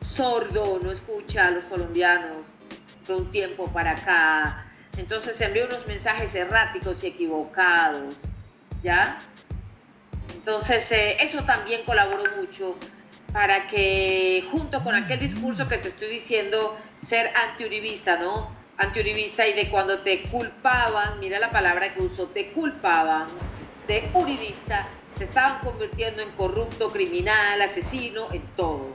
[0.00, 2.52] sordo, no escucha a los colombianos
[3.06, 8.14] de un tiempo para acá, entonces envió unos mensajes erráticos y equivocados,
[8.82, 9.18] ¿ya?
[10.34, 12.76] Entonces eh, eso también colaboró mucho
[13.32, 18.48] para que junto con aquel discurso que te estoy diciendo, ser antiuribista, ¿no?
[18.78, 23.26] Antiuribista y de cuando te culpaban, mira la palabra que usó, te culpaban
[23.86, 28.88] de uribista, te estaban convirtiendo en corrupto, criminal, asesino, en todo.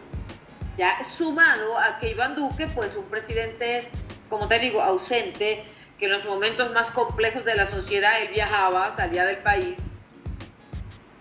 [0.77, 3.89] Ya sumado a que Iván Duque, pues un presidente,
[4.29, 5.63] como te digo, ausente,
[5.97, 9.91] que en los momentos más complejos de la sociedad él viajaba, salía del país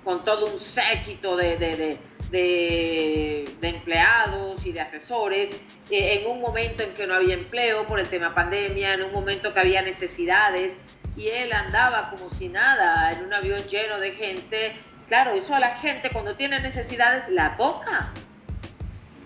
[0.04, 1.98] con todo un séquito de, de,
[2.30, 5.50] de, de empleados y de asesores,
[5.90, 9.12] eh, en un momento en que no había empleo por el tema pandemia, en un
[9.12, 10.78] momento que había necesidades,
[11.16, 14.72] y él andaba como si nada en un avión lleno de gente.
[15.10, 18.12] Claro, eso a la gente cuando tiene necesidades la toca.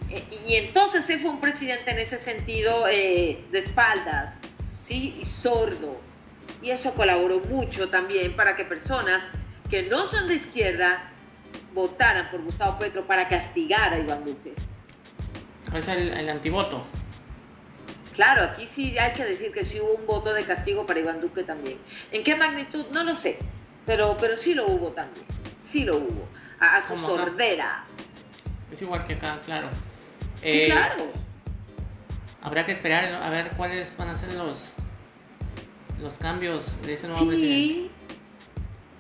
[0.09, 4.35] Eh, y entonces él fue un presidente en ese sentido eh, de espaldas,
[4.83, 5.14] ¿sí?
[5.20, 6.01] y sordo.
[6.62, 9.20] Y eso colaboró mucho también para que personas
[9.68, 11.11] que no son de izquierda
[11.75, 14.55] votaran por Gustavo Petro para castigar a Iván Duque.
[15.75, 16.83] Es el, el antivoto.
[18.14, 21.20] Claro, aquí sí hay que decir que sí hubo un voto de castigo para Iván
[21.20, 21.77] Duque también.
[22.11, 22.87] ¿En qué magnitud?
[22.90, 23.38] No lo sé,
[23.85, 25.27] pero, pero sí lo hubo también.
[25.74, 26.28] Sí lo hubo.
[26.60, 27.82] A, su sordera.
[28.70, 29.70] Es igual que acá, claro.
[30.40, 31.10] Sí, eh, claro.
[32.42, 34.72] Habrá que esperar a ver cuáles van a ser los,
[36.00, 37.90] los cambios de ese nuevo presidente.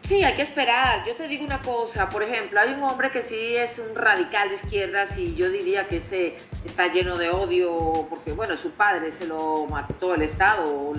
[0.02, 1.06] Sí, hay que esperar.
[1.06, 4.48] Yo te digo una cosa, por ejemplo, hay un hombre que sí es un radical
[4.48, 6.34] de izquierdas y yo diría que ese
[6.64, 10.92] está lleno de odio porque, bueno, su padre se lo mató el Estado,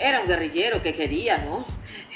[0.00, 1.64] era un guerrillero que quería, ¿no?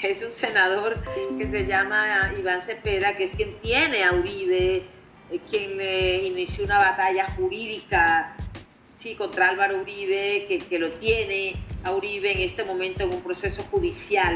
[0.01, 0.97] Es un senador
[1.37, 4.83] que se llama Iván Cepeda, que es quien tiene a Uribe,
[5.31, 8.35] eh, quien le inició una batalla jurídica
[9.13, 13.61] contra Álvaro Uribe, que, que lo tiene a Uribe en este momento en un proceso
[13.61, 14.35] judicial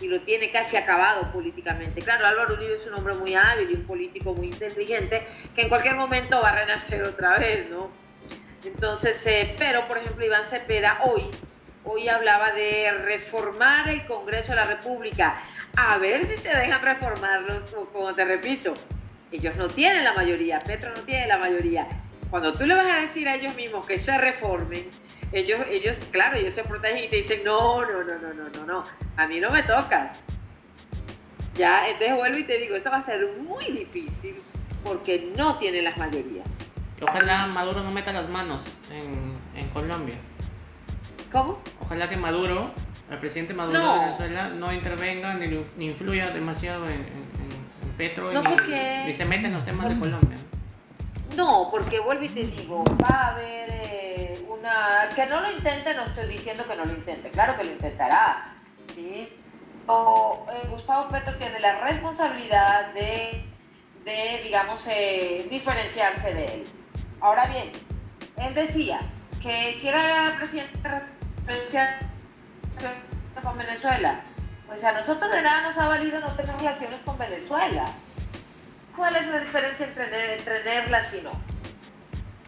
[0.00, 2.00] y lo tiene casi acabado políticamente.
[2.00, 5.26] Claro, Álvaro Uribe es un hombre muy hábil y un político muy inteligente
[5.56, 7.90] que en cualquier momento va a renacer otra vez, ¿no?
[8.64, 11.22] Entonces, eh, pero por ejemplo, Iván Cepeda hoy,
[11.84, 15.40] hoy hablaba de reformar el Congreso de la República.
[15.76, 18.74] A ver si se dejan reformarlos, como te repito,
[19.32, 21.88] ellos no tienen la mayoría, Petro no tiene la mayoría
[22.34, 24.88] cuando tú le vas a decir a ellos mismos que se reformen,
[25.30, 28.66] ellos, ellos, claro, ellos se protegen y te dicen, no, no, no, no, no, no,
[28.66, 28.84] no,
[29.16, 30.24] a mí no me tocas.
[31.54, 34.42] Ya, entonces vuelvo y te digo, esto va a ser muy difícil
[34.82, 36.48] porque no tiene las mayorías.
[37.00, 40.16] Ojalá Maduro no meta las manos en, Colombia.
[41.34, 41.58] ¿Cómo?
[41.80, 42.70] Ojalá que Maduro,
[43.10, 47.04] el presidente Maduro de Venezuela, no intervenga ni, influya demasiado en,
[47.98, 50.38] Petro ni, se meta en los temas de Colombia.
[51.36, 55.08] No, porque vuelvo y te digo, va a haber eh, una...
[55.12, 58.54] Que no lo intente, no estoy diciendo que no lo intente, claro que lo intentará,
[58.94, 59.28] ¿sí?
[59.88, 63.44] O eh, Gustavo Petro tiene la responsabilidad de,
[64.04, 66.64] de digamos, eh, diferenciarse de él.
[67.20, 67.72] Ahora bien,
[68.36, 69.00] él decía
[69.44, 70.78] que si era presidente
[73.42, 74.20] con Venezuela,
[74.66, 77.86] pues a nosotros de nada nos ha valido no tener relaciones con Venezuela.
[78.96, 81.32] ¿Cuál es la diferencia entre, tenerlas y no?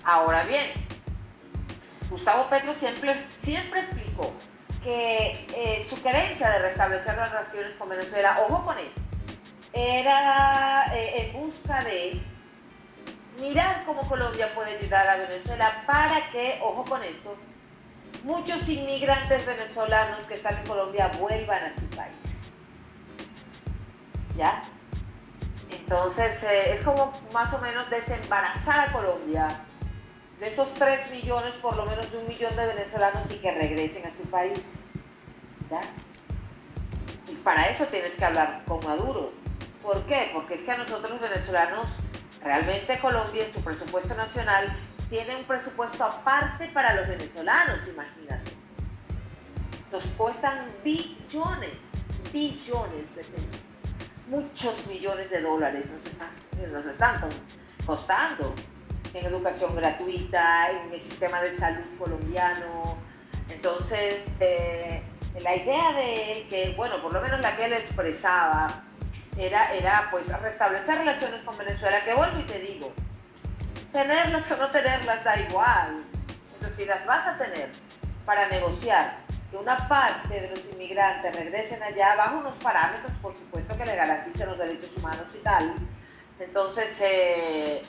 [0.04, 0.70] Ahora bien,
[2.08, 4.32] Gustavo Petro siempre, siempre explicó
[4.82, 9.00] que eh, su querencia de restablecer las relaciones con Venezuela, ojo con eso,
[9.72, 12.22] era eh, en busca de
[13.40, 17.36] mirar cómo Colombia puede ayudar a Venezuela para que, ojo con eso,
[18.26, 22.12] muchos inmigrantes venezolanos que están en Colombia vuelvan a su país.
[24.36, 24.62] ¿Ya?
[25.70, 29.48] Entonces eh, es como más o menos desembarazar a Colombia
[30.40, 34.04] de esos 3 millones, por lo menos de un millón de venezolanos y que regresen
[34.04, 34.82] a su país.
[35.70, 35.80] ¿Ya?
[37.32, 39.30] Y para eso tienes que hablar con Maduro.
[39.82, 40.30] ¿Por qué?
[40.34, 41.90] Porque es que a nosotros los venezolanos,
[42.42, 44.76] realmente Colombia en su presupuesto nacional
[45.08, 48.52] tiene un presupuesto aparte para los venezolanos, imagínate.
[49.92, 51.76] Nos cuestan billones,
[52.32, 53.60] billones de pesos.
[54.28, 56.28] Muchos millones de dólares nos están,
[56.72, 57.20] nos están
[57.86, 58.54] costando
[59.14, 62.98] en educación gratuita, en el sistema de salud colombiano.
[63.48, 65.02] Entonces, eh,
[65.40, 68.82] la idea de que, bueno, por lo menos la que él expresaba,
[69.38, 72.92] era, era pues restablecer relaciones con Venezuela, que vuelvo y te digo,
[73.96, 76.04] tenerlas o no tenerlas da igual.
[76.54, 77.70] Entonces, si las vas a tener
[78.26, 79.16] para negociar
[79.50, 83.96] que una parte de los inmigrantes regresen allá bajo unos parámetros, por supuesto, que le
[83.96, 85.72] garanticen los derechos humanos y tal,
[86.38, 87.82] entonces eh,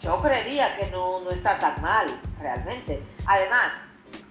[0.00, 2.06] yo creería que no, no está tan mal,
[2.40, 3.00] realmente.
[3.24, 3.74] Además,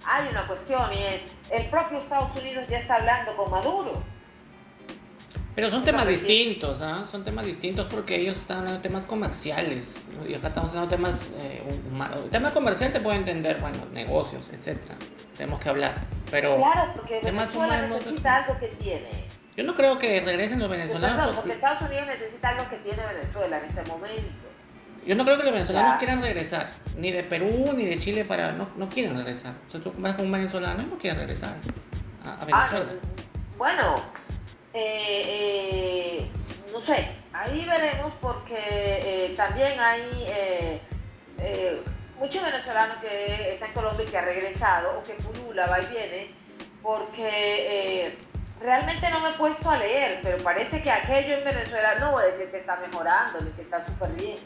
[0.04, 4.02] hay una cuestión y es, el propio Estados Unidos ya está hablando con Maduro.
[5.58, 7.04] Pero son temas distintos, ¿ah?
[7.04, 9.96] Son temas distintos porque ellos están hablando de temas comerciales.
[10.24, 12.20] Y acá estamos hablando de temas eh, humanos.
[12.22, 14.94] El tema comercial te puedo entender, bueno, negocios, etcétera.
[15.36, 15.96] Tenemos que hablar.
[16.30, 19.08] Pero claro, porque temas humanos, necesita algo que tiene.
[19.56, 21.26] Yo no creo que regresen los venezolanos.
[21.26, 24.48] No, porque Estados Unidos necesita algo que tiene Venezuela en este momento.
[25.04, 28.52] Yo no creo que los venezolanos quieran regresar, ni de Perú ni de Chile para.
[28.52, 29.54] No, no quieren regresar.
[29.66, 31.56] O sea, tú vas con un venezolano y no quieren regresar
[32.24, 32.92] a, ah, Venezuela.
[33.56, 34.17] bueno,
[34.78, 36.26] eh, eh,
[36.72, 40.80] no sé, ahí veremos porque eh, también hay
[42.18, 45.86] muchos venezolanos que están en Colombia y que ha regresado o que pulula, va y
[45.86, 46.30] viene,
[46.82, 48.16] porque
[48.60, 52.24] realmente no me he puesto a leer, pero parece que aquello en Venezuela no voy
[52.24, 54.38] a decir que está mejorando ni que está súper bien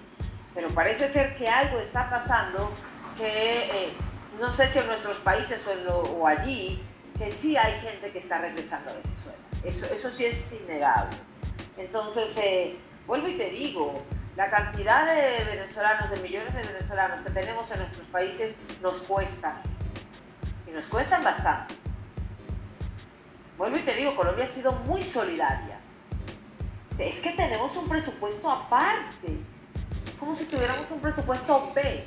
[0.54, 2.70] pero parece ser que algo está pasando
[3.16, 3.92] que eh,
[4.40, 6.82] no sé si en nuestros países o, allí,
[7.18, 9.38] que sí hay gente que está regresando a Venezuela.
[9.64, 11.16] Eso, eso sí es innegable.
[11.76, 14.02] Entonces, eh, vuelvo y te digo,
[14.36, 19.56] la cantidad de venezolanos, de millones de venezolanos que tenemos en nuestros países nos cuesta.
[20.66, 21.74] Y nos cuestan bastante.
[23.58, 25.78] Vuelvo y te digo, Colombia ha sido muy solidaria.
[26.98, 29.38] Es que tenemos un presupuesto aparte
[30.22, 32.06] como si tuviéramos un presupuesto B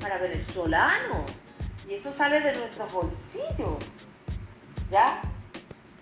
[0.00, 1.30] para venezolanos.
[1.88, 3.84] Y eso sale de nuestros bolsillos.
[4.90, 5.22] ¿Ya?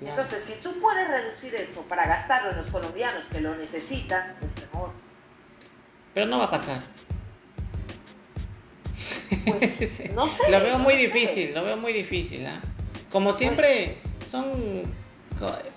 [0.01, 4.51] Entonces, si tú puedes reducir eso para gastarlo en los colombianos que lo necesitan, pues
[4.67, 4.91] mejor.
[6.15, 6.81] Pero no va a pasar.
[9.45, 10.51] Pues, no sé.
[10.51, 12.47] lo veo muy difícil, lo veo muy difícil.
[12.47, 12.61] ¿ah?
[13.13, 13.99] Como siempre,
[14.31, 14.83] son.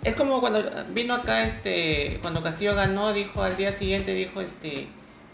[0.04, 4.88] Es como cuando vino acá, este, cuando Castillo ganó, dijo al día siguiente, dijo, este,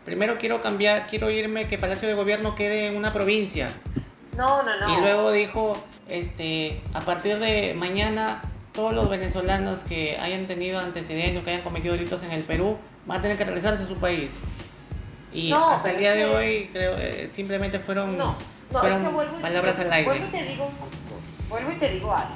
[0.06, 3.71] primero quiero cambiar, quiero irme que Palacio de Gobierno quede en una provincia.
[4.38, 4.97] No, no, no.
[4.97, 8.43] Y luego dijo, este, a partir de mañana
[8.79, 13.19] todos los venezolanos que hayan tenido antecedentes, que hayan cometido delitos en el Perú, van
[13.19, 14.45] a tener que regresarse a su país.
[15.33, 18.37] Y hasta el día de hoy creo eh, simplemente fueron, no,
[18.71, 20.05] palabras al aire.
[20.05, 20.71] Vuelvo y te digo,
[21.49, 22.35] vuelvo y te digo algo.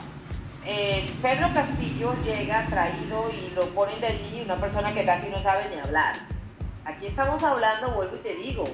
[0.66, 5.42] Eh, Pedro Castillo llega traído y lo ponen de allí una persona que casi no
[5.42, 6.16] sabe ni hablar.
[6.84, 8.66] Aquí estamos hablando, vuelvo y te digo,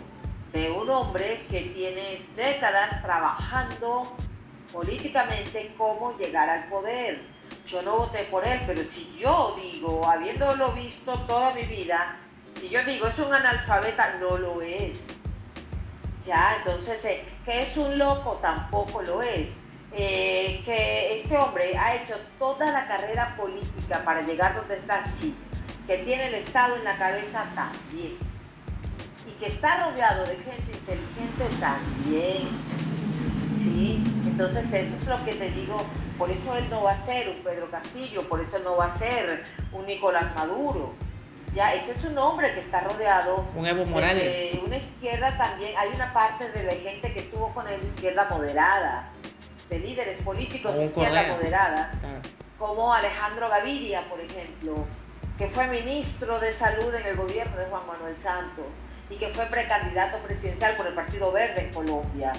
[0.51, 4.11] de un hombre que tiene décadas trabajando
[4.73, 7.38] políticamente cómo llegar al poder.
[7.69, 12.17] Yo no voté por él, pero si yo digo, habiéndolo visto toda mi vida,
[12.59, 15.07] si yo digo es un analfabeta, no lo es.
[16.25, 19.57] Ya, entonces, eh, que es un loco, tampoco lo es.
[19.91, 25.35] Eh, que este hombre ha hecho toda la carrera política para llegar donde está, sí
[25.89, 28.13] que tiene el Estado en la cabeza también.
[29.27, 32.47] Y que está rodeado de gente inteligente también.
[33.57, 34.03] ¿Sí?
[34.23, 35.83] Entonces eso es lo que te digo.
[36.19, 38.89] Por eso él no va a ser un Pedro Castillo, por eso no va a
[38.89, 40.93] ser un Nicolás Maduro.
[41.55, 43.45] Ya, este es un hombre que está rodeado.
[43.55, 44.51] Un Evo Morales.
[44.51, 45.77] De una izquierda también.
[45.77, 49.09] Hay una parte de la gente que estuvo con él, izquierda moderada,
[49.69, 51.91] de líderes políticos de izquierda moderada,
[52.57, 54.85] como Alejandro Gaviria, por ejemplo,
[55.37, 58.65] que fue ministro de Salud en el gobierno de Juan Manuel Santos
[59.09, 62.33] y que fue precandidato presidencial por el Partido Verde en Colombia.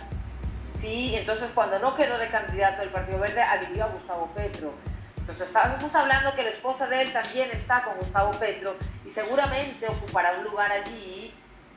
[0.81, 4.73] Sí, entonces cuando no quedó de candidato del Partido Verde, adhirió a Gustavo Petro.
[5.19, 8.77] Entonces estábamos hablando que la esposa de él también está con Gustavo Petro
[9.07, 11.33] y seguramente ocupará un lugar allí.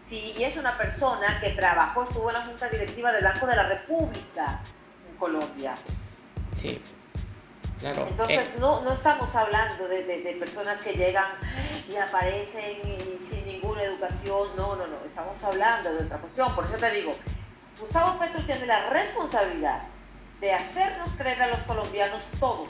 [0.05, 3.55] Sí, y es una persona que trabajó, estuvo en la Junta Directiva del Banco de
[3.55, 4.61] la República
[5.09, 5.75] en Colombia.
[6.53, 6.81] Sí.
[7.79, 8.07] Claro.
[8.09, 8.57] Entonces, eh.
[8.59, 11.31] no, no estamos hablando de, de, personas que llegan
[11.89, 12.77] y aparecen
[13.29, 14.47] sin ninguna educación.
[14.55, 14.97] No, no, no.
[15.05, 16.55] Estamos hablando de otra cuestión.
[16.55, 17.13] Por eso te digo,
[17.83, 19.81] Gustavo Petro tiene la responsabilidad
[20.39, 22.69] de hacernos creer a los colombianos todos,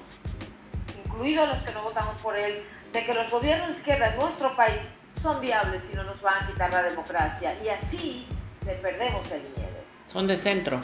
[1.05, 4.55] incluidos los que no votamos por él, de que los gobiernos de izquierda en nuestro
[4.55, 4.81] país
[5.21, 7.55] son viables y no nos van a quitar la democracia.
[7.63, 8.27] Y así
[8.65, 9.83] le perdemos el miedo.
[10.07, 10.81] Son de centro.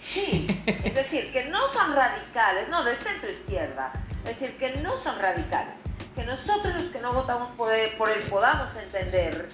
[0.00, 3.92] Sí, es decir, que no son radicales, no, de centro izquierda.
[4.24, 5.74] Es decir, que no son radicales.
[6.14, 9.46] Que nosotros los que no votamos por él, por él podamos entender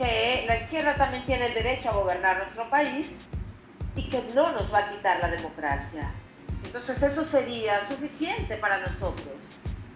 [0.00, 3.18] que la izquierda también tiene el derecho a gobernar nuestro país
[3.94, 6.10] y que no nos va a quitar la democracia.
[6.64, 9.34] Entonces eso sería suficiente para nosotros.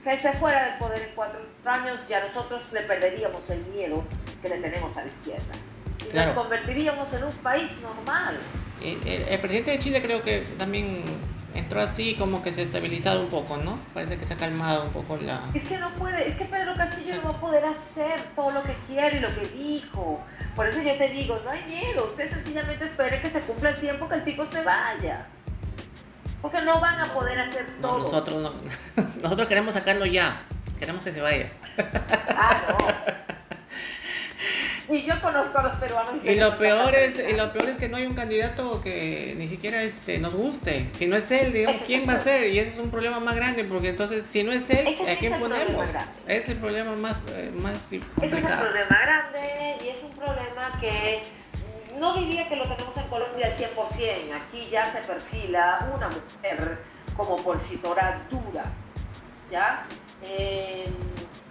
[0.03, 4.05] Que él se fuera del poder en cuatro años, ya nosotros le perderíamos el miedo
[4.43, 5.55] que le tenemos a la izquierda.
[6.13, 8.37] Y nos convertiríamos en un país normal.
[8.83, 11.03] el, presidente de Chile creo que también
[11.55, 13.79] entró así como que se ha estabilizado un poco, ¿no?
[13.95, 15.43] Parece que se ha calmado un poco la...
[15.55, 18.63] Es que no puede, es que Pedro Castillo no va a poder hacer todo lo
[18.63, 20.21] que quiere y lo que dijo.
[20.57, 23.81] Por eso yo te digo, no hay miedo, usted sencillamente espere que se cumpla el
[23.81, 25.27] tiempo que el tipo se vaya.
[26.43, 27.99] Porque no van a poder hacer todo.
[28.01, 30.43] nosotros, no, nosotros queremos sacarlo ya,
[30.79, 31.51] queremos que se vaya.
[32.29, 32.77] Ah, no.
[34.89, 36.25] Y yo conozco a los peruanos.
[36.25, 39.49] Y, lo peor es, y lo peor es que no hay un candidato que ni
[39.49, 40.91] siquiera este, nos guste.
[40.95, 42.53] Si no es él, digamos, ¿quién va a ser?
[42.53, 45.39] Y ese es un problema más grande, porque entonces, si no es él, ¿a quién
[45.39, 45.89] ponemos?
[46.29, 48.23] Es el problema más, eh, más complicado.
[48.23, 51.23] Ese es un problema grande y es un problema que
[51.99, 54.35] no diría que lo tenemos en Colombia al 100%.
[54.45, 56.79] Aquí ya se perfila una mujer
[57.17, 58.65] como porcitora dura,
[59.51, 59.85] ¿ya?
[60.23, 60.89] Eh,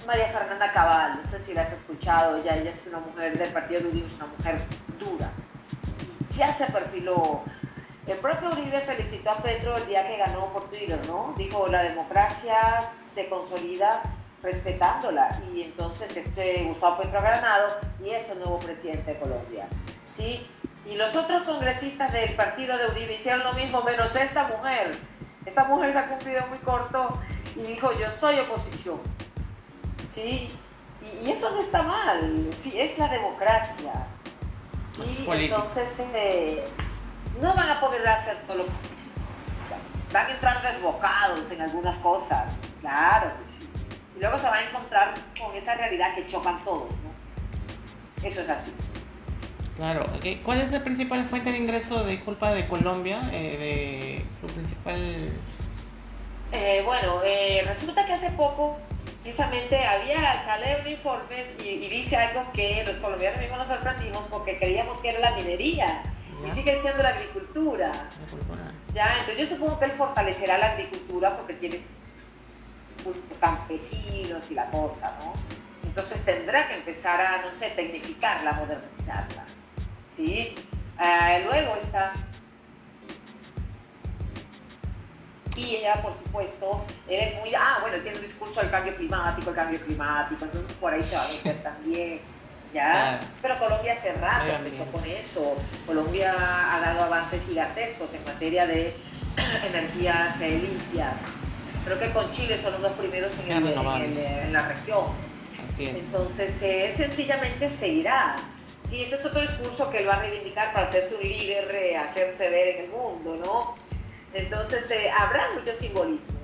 [0.06, 3.49] María Fernanda Cabal, no sé si la has escuchado, ella, ella es una mujer del
[3.49, 4.60] Partido de Uribe, es una mujer
[4.99, 5.32] dura.
[6.32, 7.43] Ya se perfiló.
[8.06, 11.34] El propio Uribe felicitó a Petro el día que ganó por Twitter, ¿no?
[11.38, 12.84] Dijo, la democracia
[13.14, 14.01] se consolida
[14.41, 15.41] respetándola.
[15.54, 19.68] Y entonces este Gustavo Petro ha ganado y es el nuevo presidente de Colombia.
[20.12, 20.45] ¿Sí?
[20.86, 24.91] Y los otros congresistas del partido de Uribe hicieron lo mismo, menos esta mujer.
[25.45, 27.18] Esta mujer se ha cumplido muy corto
[27.56, 28.99] y dijo, yo soy oposición.
[30.14, 30.49] ¿Sí?
[31.01, 34.07] Y, eso no está mal, sí, es la democracia.
[34.95, 35.26] ¿sí?
[35.28, 36.64] Entonces, eh,
[37.41, 38.72] no van a poder hacer todo lo que...
[40.11, 43.68] Van a entrar desbocados en algunas cosas, claro sí.
[44.16, 48.28] Y luego se van a encontrar con esa realidad que chocan todos, ¿no?
[48.28, 48.74] Eso es así.
[49.76, 50.05] Claro,
[50.45, 53.28] ¿cuál es la principal fuente de ingreso de culpa de Colombia?
[53.32, 55.32] Eh, de su principal...
[56.51, 57.20] Eh, bueno,
[57.66, 58.78] resulta que hace poco
[59.24, 64.60] precisamente había, sale un informe y, dice algo que los colombianos mismos nos sorprendimos porque
[64.60, 66.04] creíamos que era la minería
[66.46, 67.92] y sigue siendo la agricultura.
[68.94, 71.82] Ya, entonces yo supongo que él fortalecerá la agricultura porque tiene
[73.02, 75.34] pues, campesinos y la cosa, ¿no?
[75.84, 79.46] Entonces tendrá que empezar a, no sé, tecnificarla, modernizarla,
[80.18, 80.54] ¿sí?
[80.98, 82.12] Ah, luego está
[85.56, 89.56] Y ella, por supuesto, es muy, ah, bueno, tiene un discurso del cambio climático, el
[89.56, 92.22] cambio climático, entonces por ahí se va a meter también.
[92.74, 93.20] ¿ya?
[93.41, 95.56] Pero Colombia hace rato empezó con eso.
[95.86, 98.95] Colombia ha dado avances gigantescos en materia de
[99.68, 101.22] energías eh, limpias.
[101.86, 105.06] Creo que con Chile son los dos primeros en, en, la región.
[105.70, 106.06] Así es.
[106.06, 108.38] Entonces, eh, sencillamente se irá.
[108.89, 111.97] Sí, ese es otro discurso que él va a reivindicar para hacerse un líder, eh,
[111.97, 113.76] hacerse ver en el mundo, ¿no?
[114.34, 116.40] Entonces, eh, habrá mucho simbolismo.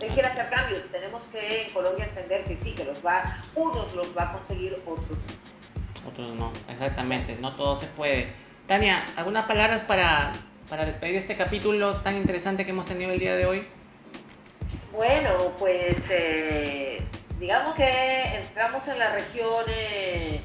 [0.00, 0.82] Él quiere hacer cambios.
[0.90, 4.80] Tenemos que en Colombia entender que sí, que los va, unos los va a conseguir,
[4.86, 5.18] otros.
[6.06, 8.32] Otros no, exactamente, no todo se puede.
[8.66, 10.32] Tania, ¿algunas palabras para,
[10.68, 13.66] para despedir este capítulo tan interesante que hemos tenido el día de hoy?
[14.92, 17.02] Bueno, pues eh,
[17.40, 17.90] digamos que
[18.36, 20.40] entramos en la región eh,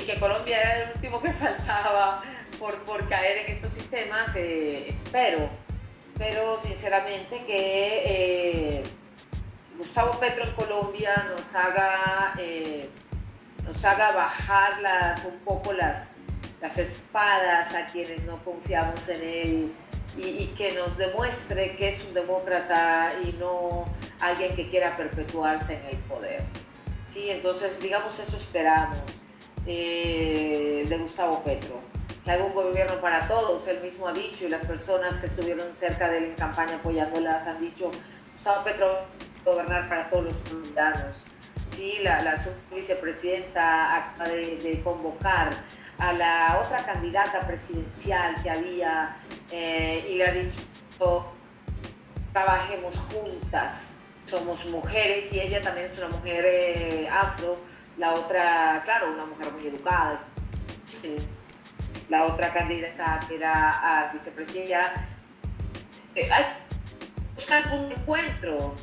[0.00, 2.22] y que Colombia era el último que faltaba
[2.62, 5.48] por, por caer en estos sistemas, eh, espero,
[6.06, 8.82] espero sinceramente que, eh,
[9.76, 12.88] Gustavo Petro en Colombia nos haga, eh,
[13.64, 16.10] nos haga bajar las, un poco las,
[16.60, 19.72] las espadas a quienes no confiamos en él
[20.16, 23.86] y, que nos demuestre que es un demócrata y no
[24.20, 26.42] alguien que quiera perpetuarse en el poder.
[27.12, 28.98] Sí, entonces digamos eso esperamos
[29.66, 31.80] eh, de Gustavo Petro,
[32.24, 35.66] que haga un gobierno para todos, él mismo ha dicho y las personas que estuvieron
[35.76, 37.90] cerca de él en campaña apoyándolas han dicho,
[38.34, 38.98] Gustavo Petro
[39.44, 41.16] gobernar para todos los colombianos.
[41.74, 45.50] Sí, la, la vicepresidenta acaba de, convocar
[45.98, 49.16] a la otra candidata presidencial que había
[49.50, 50.60] eh, y le ha dicho,
[52.32, 57.56] trabajemos juntas, somos mujeres y ella también es una mujer eh, afro,
[57.98, 60.20] la otra, claro, una mujer muy educada.
[62.12, 64.92] La otra candidata que era a vicepresidenta,
[66.14, 66.44] eh, hay
[67.34, 68.74] buscar un encuentro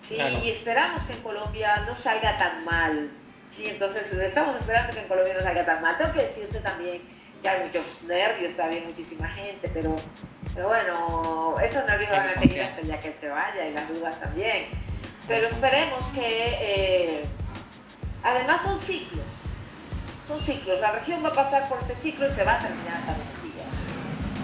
[0.00, 3.10] Sí, y esperamos que en Colombia no salga tan mal.
[3.50, 5.98] Sí, entonces estamos esperando que en Colombia no salga tan mal.
[5.98, 6.98] Tengo que decirte también
[7.42, 9.96] que hay muchos nervios, todavía muchísima gente, pero,
[10.54, 13.88] pero bueno, esos nervios van a seguir hasta día que él se vaya y las
[13.88, 14.68] dudas también.
[15.26, 17.22] Pero esperemos que, eh,
[18.22, 19.26] además son ciclos,
[20.28, 20.78] son ciclos.
[20.80, 23.52] La región va a pasar por este ciclo y se va a terminar también un
[23.52, 23.64] día.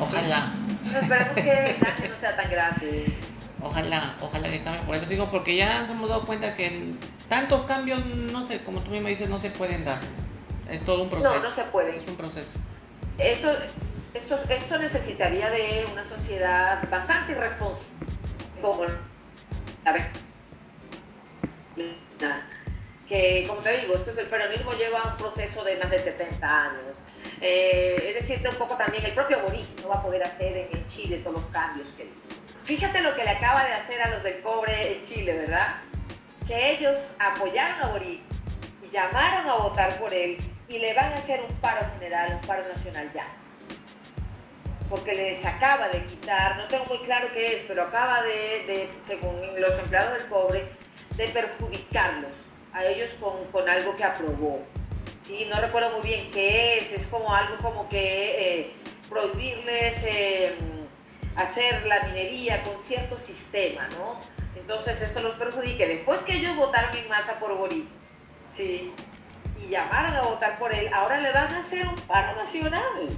[0.00, 0.52] Ojalá.
[1.00, 3.14] esperemos que el daño no sea tan grande.
[3.62, 4.82] Ojalá, ojalá que cambie.
[4.82, 6.94] Por eso digo, porque ya nos hemos dado cuenta que
[7.28, 10.00] tantos cambios, no sé, como tú misma dices, no se pueden dar.
[10.68, 11.34] Es todo un proceso.
[11.34, 11.96] No, no se puede.
[11.96, 12.58] Es un proceso.
[13.18, 13.52] Eso,
[14.14, 17.84] esto, esto necesitaría de una sociedad bastante irresponsable
[18.60, 18.86] como
[23.08, 26.62] que como te digo, esto es el peronismo lleva un proceso de más de 70
[26.62, 26.96] años.
[27.40, 30.86] Eh, es decir, un poco también el propio Boric no va a poder hacer en
[30.86, 32.40] Chile todos los cambios que hizo.
[32.64, 35.76] Fíjate lo que le acaba de hacer a los del cobre en Chile, ¿verdad?
[36.46, 38.20] Que ellos apoyaron a Boric
[38.82, 40.38] y llamaron a votar por él
[40.68, 43.26] y le van a hacer un paro general, un paro nacional ya.
[44.88, 49.36] Porque les acaba de quitar, no tengo muy claro qué es, pero acaba de, según
[49.58, 50.64] los empleados del cobre,
[51.16, 52.43] de perjudicarlos
[52.74, 54.60] a ellos con, algo que aprobó.
[55.26, 55.46] ¿sí?
[55.50, 58.72] No recuerdo muy bien qué es, es como algo como que eh,
[59.08, 60.04] prohibirles...
[60.04, 60.54] Eh,
[61.36, 64.20] hacer la minería con cierto sistema, ¿no?
[64.56, 65.86] Entonces esto los perjudique.
[65.86, 67.86] Después que ellos votaron en masa por Boric,
[68.52, 68.92] ¿sí?
[69.60, 73.08] Y llamaron a votar por él, ahora le van a hacer un paro nacional.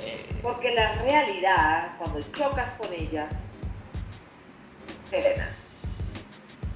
[0.00, 0.26] Eh.
[0.42, 3.28] Porque la realidad, cuando chocas con ella,
[5.10, 5.36] te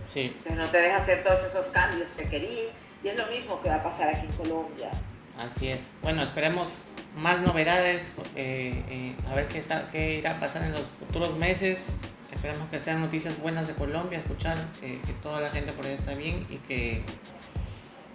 [0.09, 0.33] Sí.
[0.39, 2.73] Entonces no te deja hacer todos esos cambios que querías.
[3.05, 4.91] Y es lo mismo que va a pasar aquí en Colombia.
[5.39, 5.93] Así es.
[6.03, 6.87] Bueno, esperemos
[7.17, 11.97] más novedades, eh, eh, a ver qué, qué, irá a pasar en los futuros meses.
[12.33, 16.15] Esperamos que sean noticias buenas de Colombia, escuchar que, toda la gente por ahí está
[16.15, 17.03] bien y que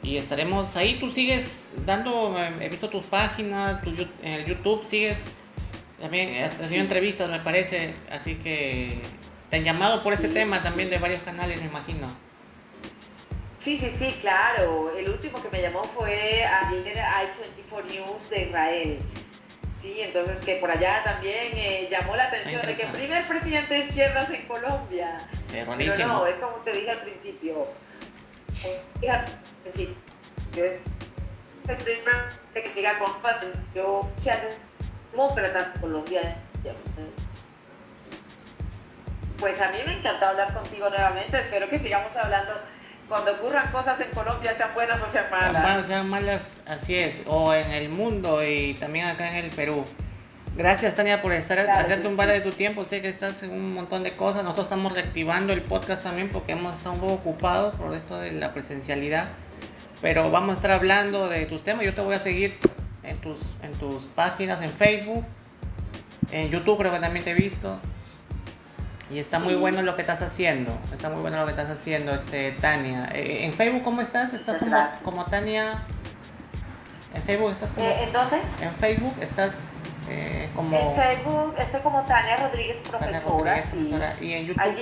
[0.01, 0.97] y estaremos ahí.
[0.99, 5.33] Tú sigues dando, he visto tus páginas, tu, en el YouTube sigues
[6.03, 8.99] también has tenido entrevistas, me parece, así que
[9.53, 12.07] te han llamado por ese tema también de varios canales, me imagino.
[13.59, 14.91] Sí, sí, sí, claro.
[14.97, 18.99] El último que me llamó fue ayer I-24 News de Israel.
[19.79, 23.75] Sí, entonces que por allá también eh, llamó la atención de que el primer presidente
[23.75, 25.19] de izquierdas en Colombia.
[25.51, 25.75] Pero
[26.07, 27.67] no, es como te dije al principio.
[28.55, 28.69] Sí,
[30.55, 32.15] yo, el primer
[32.55, 33.39] que diga compa,
[33.75, 34.49] yo sea
[35.11, 36.37] demócrata en Colombia.
[39.43, 41.37] Pues a mí me encantó hablar contigo nuevamente.
[41.37, 42.53] Espero que sigamos hablando
[43.09, 45.85] cuando ocurran cosas en Colombia, sean buenas o sean malas.
[45.85, 49.83] Sean malas, así es, o en el mundo y también acá en el Perú.
[50.55, 52.85] Gracias Tania por estar hacerte un par de tu tiempo.
[52.85, 54.43] Sé que estás en un montón de cosas.
[54.45, 58.31] Nosotros estamos reactivando el podcast también porque hemos estado un poco ocupados por esto de
[58.31, 59.27] la presencialidad.
[60.01, 61.83] Pero vamos a estar hablando de tus temas.
[61.83, 62.57] Yo te voy a seguir
[63.03, 65.25] en tus, en tus páginas, en Facebook,
[66.31, 67.77] en YouTube creo que también te he visto.
[69.13, 70.75] Y está muy bueno lo que estás haciendo.
[70.91, 73.07] Está muy bueno lo que estás haciendo, este, Tania.
[73.13, 74.33] Eh, ¿En Facebook cómo estás?
[74.33, 75.83] ¿Estás como, como, Tania?
[77.13, 77.85] ¿En Facebook estás como...?
[77.85, 78.37] Eh, ¿En dónde?
[78.59, 79.69] En Facebook estás
[80.09, 80.75] eh, como...
[80.75, 83.61] En Facebook estoy como Tania Rodríguez, profesora.
[84.19, 84.59] Y en YouTube...
[84.59, 84.81] Allí,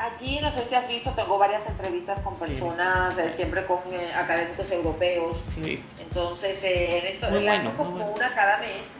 [0.00, 3.78] allí, no sé si has visto, tengo varias entrevistas con personas, siempre con
[4.16, 5.44] académicos europeos.
[5.54, 6.02] Sí, visto.
[6.02, 8.96] Entonces, en esto, muy bueno, como una cada mes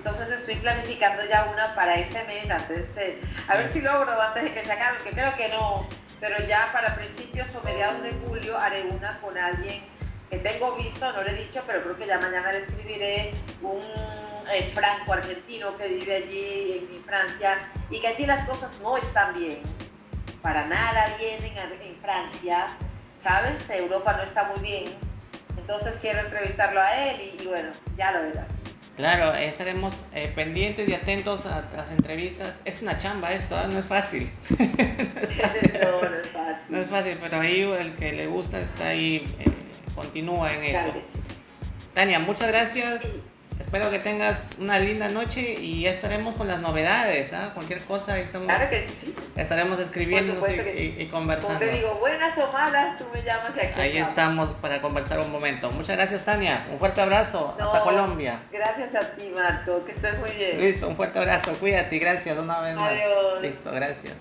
[0.00, 4.44] entonces estoy planificando ya una para este mes, antes, eh, a ver si logro antes
[4.44, 5.86] de que se acabe, que creo que no,
[6.18, 9.82] pero ya para principios o mediados de julio haré una con alguien
[10.30, 13.82] que tengo visto, no le he dicho, pero creo que ya mañana le escribiré un
[14.50, 17.58] eh, franco argentino que vive allí en, Francia
[17.90, 19.60] y que allí las cosas no están bien,
[20.40, 22.68] para nada bien en, Francia,
[23.18, 23.68] ¿sabes?
[23.68, 24.84] Europa no está muy bien,
[25.58, 28.59] entonces quiero entrevistarlo a él y, bueno, ya lo verás.
[29.00, 32.60] Claro, estaremos eh, pendientes y atentos a, las entrevistas.
[32.66, 33.66] Es una chamba esto, ¿eh?
[33.72, 34.30] no es fácil.
[34.58, 34.66] no,
[35.22, 36.66] es fácil.
[36.68, 37.16] no, es fácil.
[37.18, 39.24] pero ahí el que le gusta está ahí,
[39.94, 40.92] continúa en eso.
[41.94, 43.20] Tania, muchas gracias.
[43.60, 47.32] Espero que tengas una linda noche y ya estaremos con las novedades.
[47.32, 47.52] ¿ah?
[47.54, 49.14] Cualquier cosa, estamos, claro que sí.
[49.36, 51.58] estaremos escribiéndonos y, conversando.
[51.58, 54.54] te digo, buenas o malas, tú me llamas y aquí Ahí estamos.
[54.54, 55.70] para conversar un momento.
[55.70, 56.66] Muchas gracias, Tania.
[56.72, 57.56] Un fuerte abrazo.
[57.60, 58.40] Hasta Colombia.
[58.50, 59.84] Gracias a ti, Marco.
[59.84, 60.60] Que estés muy bien.
[60.60, 61.52] Listo, un fuerte abrazo.
[61.52, 61.98] Cuídate.
[61.98, 62.90] Gracias una vez más.
[62.90, 63.42] Adiós.
[63.42, 64.14] Listo, gracias.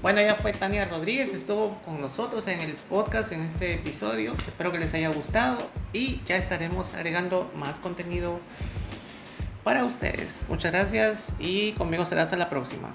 [0.00, 4.32] Bueno, ya fue Tania Rodríguez, estuvo con nosotros en el podcast, en este episodio.
[4.46, 5.58] Espero que les haya gustado
[5.92, 8.38] y ya estaremos agregando más contenido
[9.64, 10.44] para ustedes.
[10.48, 12.94] Muchas gracias y conmigo será hasta la próxima.